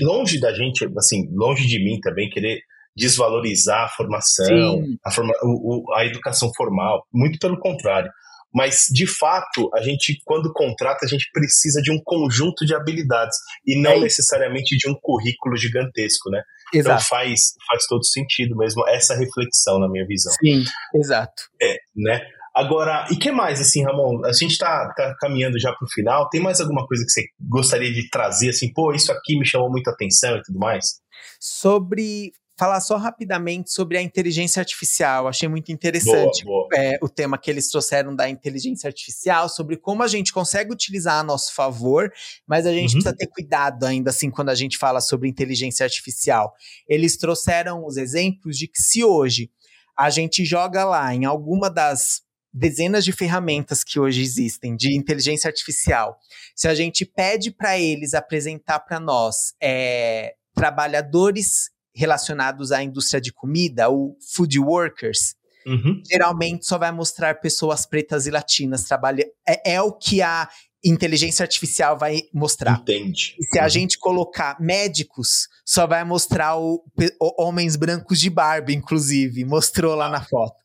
longe 0.00 0.40
da 0.40 0.52
gente, 0.52 0.88
assim, 0.96 1.28
longe 1.32 1.66
de 1.66 1.78
mim 1.78 2.00
também 2.00 2.30
querer 2.30 2.60
desvalorizar 2.96 3.84
a 3.84 3.88
formação, 3.88 4.82
a, 5.04 5.10
forma, 5.10 5.32
o, 5.42 5.90
o, 5.90 5.94
a 5.94 6.04
educação 6.04 6.50
formal. 6.56 7.06
Muito 7.12 7.38
pelo 7.38 7.58
contrário. 7.58 8.10
Mas, 8.54 8.84
de 8.92 9.06
fato, 9.06 9.70
a 9.74 9.80
gente, 9.80 10.20
quando 10.26 10.52
contrata, 10.52 11.06
a 11.06 11.08
gente 11.08 11.30
precisa 11.32 11.80
de 11.80 11.90
um 11.90 11.98
conjunto 12.04 12.66
de 12.66 12.74
habilidades 12.74 13.36
e 13.66 13.80
não 13.80 13.92
é 13.92 14.00
necessariamente 14.00 14.76
de 14.76 14.90
um 14.90 14.94
currículo 15.00 15.56
gigantesco, 15.56 16.28
né? 16.30 16.42
Então, 16.68 16.92
exato. 16.92 17.02
Então 17.02 17.08
faz, 17.08 17.40
faz 17.66 17.86
todo 17.86 18.04
sentido 18.04 18.54
mesmo 18.56 18.86
essa 18.88 19.14
reflexão, 19.14 19.78
na 19.78 19.88
minha 19.88 20.06
visão. 20.06 20.32
Sim, 20.34 20.64
exato. 20.94 21.42
É, 21.62 21.76
né? 21.96 22.20
Agora, 22.54 23.06
e 23.10 23.16
que 23.16 23.32
mais, 23.32 23.60
assim, 23.60 23.82
Ramon? 23.82 24.24
A 24.24 24.32
gente 24.32 24.58
tá, 24.58 24.92
tá 24.94 25.14
caminhando 25.18 25.58
já 25.58 25.72
pro 25.72 25.88
final. 25.88 26.28
Tem 26.28 26.40
mais 26.40 26.60
alguma 26.60 26.86
coisa 26.86 27.02
que 27.04 27.10
você 27.10 27.24
gostaria 27.40 27.92
de 27.92 28.08
trazer, 28.10 28.50
assim, 28.50 28.72
pô, 28.72 28.92
isso 28.92 29.10
aqui 29.10 29.38
me 29.38 29.46
chamou 29.46 29.70
muita 29.70 29.90
atenção 29.90 30.36
e 30.36 30.42
tudo 30.42 30.58
mais? 30.58 31.00
Sobre 31.40 32.32
falar 32.58 32.80
só 32.80 32.96
rapidamente 32.96 33.72
sobre 33.72 33.96
a 33.98 34.02
inteligência 34.02 34.60
artificial. 34.60 35.26
Achei 35.26 35.48
muito 35.48 35.72
interessante 35.72 36.44
boa, 36.44 36.68
boa. 36.68 36.80
É, 36.80 36.98
o 37.02 37.08
tema 37.08 37.38
que 37.38 37.50
eles 37.50 37.68
trouxeram 37.68 38.14
da 38.14 38.28
inteligência 38.28 38.86
artificial, 38.86 39.48
sobre 39.48 39.76
como 39.76 40.02
a 40.02 40.06
gente 40.06 40.32
consegue 40.32 40.72
utilizar 40.72 41.18
a 41.18 41.22
nosso 41.24 41.54
favor, 41.54 42.12
mas 42.46 42.66
a 42.66 42.72
gente 42.72 42.94
uhum. 42.94 43.02
precisa 43.02 43.16
ter 43.16 43.26
cuidado 43.26 43.84
ainda 43.84 44.10
assim 44.10 44.30
quando 44.30 44.50
a 44.50 44.54
gente 44.54 44.78
fala 44.78 45.00
sobre 45.00 45.28
inteligência 45.28 45.84
artificial. 45.84 46.52
Eles 46.86 47.16
trouxeram 47.16 47.84
os 47.84 47.96
exemplos 47.96 48.56
de 48.56 48.68
que 48.68 48.80
se 48.80 49.02
hoje 49.02 49.50
a 49.98 50.08
gente 50.08 50.44
joga 50.44 50.84
lá 50.84 51.14
em 51.14 51.24
alguma 51.24 51.68
das 51.68 52.22
dezenas 52.52 53.04
de 53.04 53.12
ferramentas 53.12 53.82
que 53.82 53.98
hoje 53.98 54.22
existem 54.22 54.76
de 54.76 54.96
inteligência 54.96 55.48
artificial, 55.48 56.18
se 56.54 56.68
a 56.68 56.74
gente 56.74 57.04
pede 57.04 57.50
para 57.50 57.78
eles 57.78 58.14
apresentar 58.14 58.80
para 58.80 59.00
nós 59.00 59.54
é, 59.60 60.34
trabalhadores 60.54 61.70
relacionados 61.94 62.72
à 62.72 62.82
indústria 62.82 63.20
de 63.20 63.32
comida, 63.32 63.88
ou 63.88 64.16
food 64.34 64.58
workers, 64.58 65.34
uhum. 65.66 66.02
geralmente 66.10 66.66
só 66.66 66.78
vai 66.78 66.92
mostrar 66.92 67.40
pessoas 67.40 67.86
pretas 67.86 68.26
e 68.26 68.30
latinas 68.30 68.84
trabalhando. 68.84 69.30
É, 69.46 69.74
é 69.74 69.82
o 69.82 69.92
que 69.92 70.22
a 70.22 70.48
inteligência 70.84 71.44
artificial 71.44 71.96
vai 71.96 72.22
mostrar. 72.32 72.80
Entende. 72.80 73.36
E 73.38 73.44
se 73.44 73.58
a 73.58 73.64
uhum. 73.64 73.68
gente 73.68 73.98
colocar 73.98 74.60
médicos, 74.60 75.48
só 75.64 75.86
vai 75.86 76.04
mostrar 76.04 76.56
o, 76.56 76.84
o, 77.20 77.42
homens 77.42 77.76
brancos 77.76 78.18
de 78.18 78.28
barba, 78.28 78.72
inclusive, 78.72 79.44
mostrou 79.44 79.94
lá 79.94 80.08
na 80.08 80.22
foto. 80.22 80.56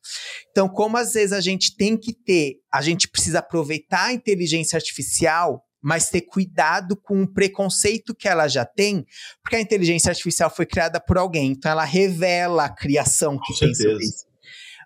Então, 0.52 0.68
como 0.68 0.98
às 0.98 1.14
vezes 1.14 1.34
a 1.34 1.42
gente 1.42 1.76
tem 1.76 1.96
que 1.96 2.14
ter, 2.14 2.56
a 2.74 2.82
gente 2.82 3.08
precisa 3.08 3.40
aproveitar 3.40 4.06
a 4.06 4.14
inteligência 4.14 4.76
artificial, 4.76 5.64
mas 5.82 6.10
ter 6.10 6.22
cuidado 6.22 6.96
com 6.96 7.22
o 7.22 7.32
preconceito 7.32 8.16
que 8.16 8.28
ela 8.28 8.48
já 8.48 8.66
tem, 8.66 9.06
porque 9.44 9.56
a 9.56 9.62
inteligência 9.62 10.10
artificial 10.10 10.50
foi 10.50 10.66
criada 10.66 11.00
por 11.00 11.18
alguém, 11.18 11.52
então 11.52 11.72
ela 11.72 11.84
revela 11.84 12.66
a 12.66 12.70
criação 12.70 13.40
que 13.40 13.54
com 13.54 13.60
tem 13.60 13.76
certeza. 13.76 13.90
sobre 13.90 14.04
isso 14.04 14.27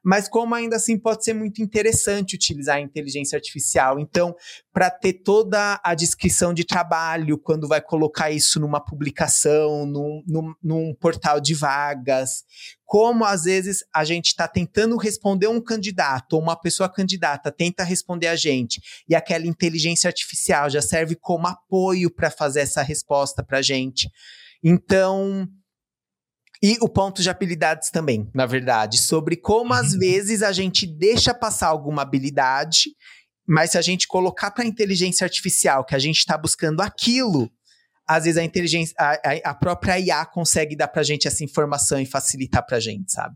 mas 0.04 0.28
como 0.28 0.56
ainda 0.56 0.76
assim 0.76 0.98
pode 0.98 1.24
ser 1.24 1.34
muito 1.34 1.62
interessante 1.62 2.36
utilizar 2.36 2.78
a 2.78 2.82
inteligência 2.82 3.36
artificial. 3.36 4.00
Então, 4.00 4.36
para 4.74 4.90
ter 4.90 5.14
toda 5.14 5.80
a 5.84 5.94
descrição 5.94 6.54
de 6.54 6.64
trabalho, 6.64 7.38
quando 7.38 7.68
vai 7.68 7.82
colocar 7.82 8.32
isso 8.32 8.60
numa 8.60 8.84
publicação, 8.84 9.86
num, 9.86 10.24
num, 10.26 10.54
num 10.64 10.96
portal 10.96 11.40
de 11.40 11.54
vagas, 11.54 12.44
como 12.86 13.24
às 13.24 13.44
vezes 13.44 13.80
a 13.94 14.04
gente 14.04 14.28
está 14.28 14.48
tentando 14.48 14.98
responder 14.98 15.48
um 15.48 15.62
candidato 15.62 16.34
ou 16.34 16.42
uma 16.42 16.60
pessoa 16.60 16.90
candidata 16.90 17.52
tenta 17.52 17.84
responder 17.84 18.28
a 18.28 18.36
gente 18.36 18.82
e 19.08 19.16
aquela 19.16 19.48
inteligência 19.48 20.08
artificial 20.08 20.70
já 20.70 20.82
serve 20.82 21.16
como 21.16 21.48
apoio 21.48 22.14
para 22.14 22.30
fazer 22.30 22.60
essa 22.62 22.82
resposta 22.82 23.44
para 23.44 23.60
a 23.60 23.62
gente. 23.62 24.10
Então, 24.64 25.48
e 26.62 26.78
o 26.80 26.88
ponto 26.88 27.22
de 27.22 27.30
habilidades 27.30 27.90
também, 27.90 28.30
na 28.34 28.46
verdade, 28.46 29.00
sobre 29.00 29.36
como 29.36 29.74
às 29.74 29.94
uhum. 29.94 30.00
vezes 30.00 30.44
a 30.44 30.52
gente 30.52 30.86
deixa 30.86 31.34
passar 31.34 31.68
alguma 31.68 32.04
habilidade, 32.04 32.92
mas 33.48 33.72
se 33.72 33.78
a 33.78 33.82
gente 33.82 34.08
colocar 34.08 34.52
para 34.52 34.64
a 34.64 34.68
inteligência 34.68 35.26
artificial 35.26 35.84
que 35.84 35.96
a 35.96 36.00
gente 36.00 36.18
está 36.18 36.38
buscando 36.38 36.82
aquilo, 36.82 37.52
às 38.08 38.26
vezes 38.26 38.38
a 38.38 38.44
inteligência, 38.44 38.96
a, 39.00 39.50
a, 39.50 39.56
própria 39.56 40.00
IA 40.00 40.26
consegue 40.26 40.76
dar 40.76 40.88
para 40.88 41.02
a 41.02 41.04
gente 41.04 41.28
essa 41.28 41.44
informação 41.44 42.00
e 42.00 42.06
facilitar 42.06 42.66
para 42.66 42.78
a 42.78 42.80
gente, 42.80 43.12
sabe? 43.12 43.36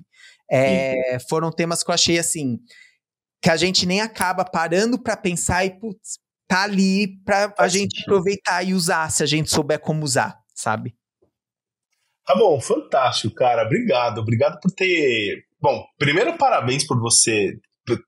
É, 0.51 1.17
foram 1.27 1.51
temas 1.51 1.83
que 1.83 1.89
eu 1.89 1.95
achei 1.95 2.19
assim 2.19 2.59
que 3.41 3.49
a 3.49 3.55
gente 3.55 3.85
nem 3.85 4.01
acaba 4.01 4.43
parando 4.43 4.99
para 4.99 5.15
pensar 5.15 5.65
e 5.65 5.79
putz, 5.79 6.19
tá 6.47 6.63
ali 6.63 7.19
para 7.23 7.53
a 7.57 7.67
gente 7.67 8.01
aproveitar 8.01 8.63
e 8.63 8.73
usar 8.73 9.09
se 9.11 9.23
a 9.23 9.25
gente 9.25 9.49
souber 9.49 9.79
como 9.79 10.03
usar, 10.03 10.37
sabe? 10.53 10.95
Tá 12.25 12.35
bom, 12.35 12.59
fantástico, 12.59 13.33
cara. 13.35 13.63
Obrigado. 13.63 14.19
Obrigado 14.19 14.59
por 14.59 14.71
ter. 14.71 15.43
Bom, 15.61 15.83
primeiro, 15.97 16.37
parabéns 16.37 16.85
por 16.85 16.99
você, 16.99 17.53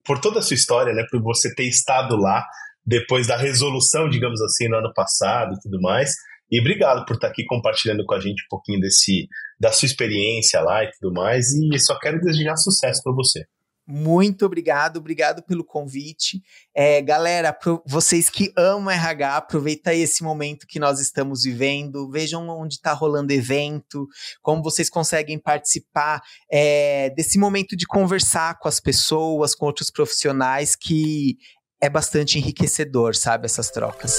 por 0.04 0.20
toda 0.20 0.40
a 0.40 0.42
sua 0.42 0.56
história, 0.56 0.94
né? 0.94 1.06
Por 1.10 1.22
você 1.22 1.54
ter 1.54 1.66
estado 1.66 2.16
lá 2.16 2.44
depois 2.86 3.28
da 3.28 3.38
resolução, 3.38 4.10
digamos 4.10 4.42
assim, 4.42 4.68
no 4.68 4.78
ano 4.78 4.92
passado 4.94 5.54
e 5.54 5.60
tudo 5.60 5.80
mais. 5.82 6.16
E 6.50 6.60
obrigado 6.60 7.06
por 7.06 7.16
estar 7.16 7.28
aqui 7.28 7.44
compartilhando 7.46 8.06
com 8.06 8.14
a 8.16 8.20
gente 8.20 8.44
um 8.44 8.48
pouquinho 8.50 8.80
desse, 8.80 9.28
da 9.60 9.72
sua 9.72 9.86
experiência 9.86 10.62
lá 10.62 10.84
e 10.84 10.90
tudo 10.92 11.14
mais. 11.14 11.52
E 11.54 11.78
só 11.78 12.00
quero 12.00 12.20
desejar 12.22 12.56
sucesso 12.56 13.02
para 13.04 13.14
você. 13.14 13.46
Muito 13.88 14.46
obrigado, 14.46 14.98
obrigado 14.98 15.42
pelo 15.42 15.64
convite. 15.64 16.42
É, 16.76 17.02
galera, 17.02 17.58
vocês 17.86 18.30
que 18.30 18.52
amam 18.58 18.92
RH, 18.92 19.38
aproveita 19.38 19.94
esse 19.94 20.24
momento 20.24 20.68
que 20.68 20.78
nós 20.78 21.00
estamos 21.00 21.44
vivendo, 21.44 22.10
vejam 22.12 22.50
onde 22.50 22.76
está 22.76 22.92
rolando 22.92 23.32
evento, 23.32 24.06
como 24.42 24.62
vocês 24.62 24.90
conseguem 24.90 25.40
participar 25.40 26.22
é, 26.52 27.12
desse 27.12 27.40
momento 27.40 27.78
de 27.78 27.88
conversar 27.88 28.60
com 28.60 28.68
as 28.68 28.82
pessoas, 28.82 29.56
com 29.56 29.66
outros 29.66 29.90
profissionais, 29.90 30.76
que 30.76 31.38
é 31.82 31.90
bastante 31.90 32.38
enriquecedor, 32.38 33.16
sabe, 33.16 33.46
essas 33.46 33.70
trocas. 33.70 34.14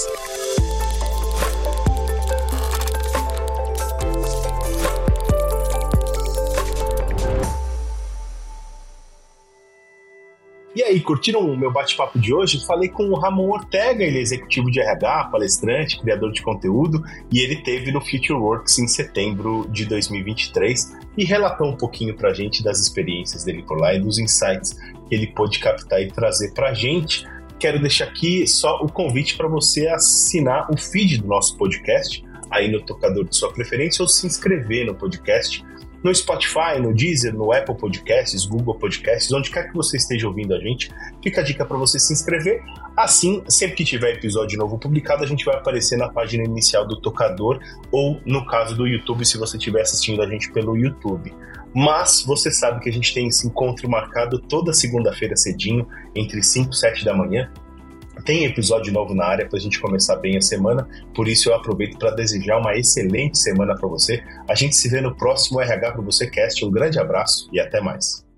E 10.79 10.83
aí, 10.83 11.01
curtiram 11.01 11.41
o 11.41 11.57
meu 11.57 11.69
bate-papo 11.69 12.17
de 12.17 12.33
hoje? 12.33 12.65
Falei 12.65 12.87
com 12.87 13.09
o 13.09 13.19
Ramon 13.19 13.49
Ortega, 13.49 14.01
ele 14.01 14.17
é 14.17 14.21
executivo 14.21 14.71
de 14.71 14.79
RH, 14.79 15.25
palestrante, 15.25 15.99
criador 15.99 16.31
de 16.31 16.41
conteúdo, 16.41 17.03
e 17.29 17.39
ele 17.39 17.57
teve 17.57 17.91
no 17.91 17.99
Future 17.99 18.39
Works 18.39 18.79
em 18.79 18.87
setembro 18.87 19.67
de 19.69 19.83
2023 19.83 20.95
e 21.17 21.25
relatou 21.25 21.67
um 21.67 21.75
pouquinho 21.75 22.15
pra 22.15 22.33
gente 22.33 22.63
das 22.63 22.79
experiências 22.79 23.43
dele 23.43 23.61
por 23.63 23.77
lá 23.77 23.93
e 23.93 23.99
dos 23.99 24.19
insights 24.19 24.71
que 25.09 25.15
ele 25.15 25.27
pôde 25.27 25.59
captar 25.59 26.01
e 26.01 26.07
trazer 26.07 26.53
pra 26.53 26.73
gente. 26.73 27.27
Quero 27.59 27.77
deixar 27.81 28.05
aqui 28.05 28.47
só 28.47 28.77
o 28.81 28.89
convite 28.89 29.35
para 29.35 29.49
você 29.49 29.85
assinar 29.89 30.71
o 30.71 30.77
feed 30.77 31.17
do 31.17 31.27
nosso 31.27 31.57
podcast 31.57 32.23
aí 32.49 32.71
no 32.71 32.81
tocador 32.81 33.25
de 33.25 33.35
sua 33.35 33.51
preferência 33.51 34.01
ou 34.01 34.07
se 34.07 34.25
inscrever 34.25 34.85
no 34.85 34.95
podcast 34.95 35.61
no 36.03 36.13
Spotify, 36.13 36.79
no 36.79 36.93
Deezer, 36.93 37.33
no 37.33 37.51
Apple 37.51 37.75
Podcasts, 37.75 38.45
Google 38.45 38.75
Podcasts, 38.75 39.31
onde 39.31 39.51
quer 39.51 39.67
que 39.67 39.73
você 39.73 39.97
esteja 39.97 40.27
ouvindo 40.27 40.53
a 40.53 40.59
gente. 40.59 40.89
Fica 41.21 41.41
a 41.41 41.43
dica 41.43 41.65
para 41.65 41.77
você 41.77 41.99
se 41.99 42.13
inscrever. 42.13 42.63
Assim, 42.95 43.43
sempre 43.47 43.77
que 43.77 43.83
tiver 43.83 44.13
episódio 44.13 44.57
novo 44.57 44.77
publicado, 44.77 45.23
a 45.23 45.27
gente 45.27 45.45
vai 45.45 45.55
aparecer 45.55 45.97
na 45.97 46.09
página 46.09 46.43
inicial 46.43 46.87
do 46.87 46.99
tocador 46.99 47.59
ou 47.91 48.19
no 48.25 48.45
caso 48.45 48.75
do 48.75 48.87
YouTube, 48.87 49.25
se 49.25 49.37
você 49.37 49.57
estiver 49.57 49.81
assistindo 49.81 50.21
a 50.21 50.27
gente 50.27 50.51
pelo 50.51 50.77
YouTube. 50.77 51.33
Mas 51.73 52.23
você 52.25 52.51
sabe 52.51 52.79
que 52.79 52.89
a 52.89 52.93
gente 52.93 53.13
tem 53.13 53.27
esse 53.27 53.45
encontro 53.45 53.89
marcado 53.89 54.39
toda 54.39 54.73
segunda-feira 54.73 55.35
cedinho, 55.35 55.87
entre 56.15 56.41
5 56.41 56.71
e 56.71 56.75
7 56.75 57.05
da 57.05 57.13
manhã, 57.13 57.51
tem 58.29 58.45
episódio 58.45 58.93
novo 58.93 59.15
na 59.15 59.25
área 59.25 59.47
para 59.47 59.57
a 59.57 59.59
gente 59.59 59.81
começar 59.81 60.15
bem 60.17 60.37
a 60.37 60.41
semana, 60.41 60.87
por 61.15 61.27
isso 61.27 61.49
eu 61.49 61.55
aproveito 61.55 61.97
para 61.97 62.11
desejar 62.11 62.59
uma 62.59 62.75
excelente 62.77 63.39
semana 63.39 63.73
para 63.73 63.89
você. 63.89 64.23
A 64.47 64.53
gente 64.53 64.75
se 64.75 64.87
vê 64.87 65.01
no 65.01 65.15
próximo 65.15 65.59
RH 65.59 65.93
para 65.93 66.01
você 66.03 66.29
Cast. 66.29 66.63
Um 66.63 66.69
grande 66.69 66.99
abraço 66.99 67.49
e 67.51 67.59
até 67.59 67.81
mais. 67.81 68.28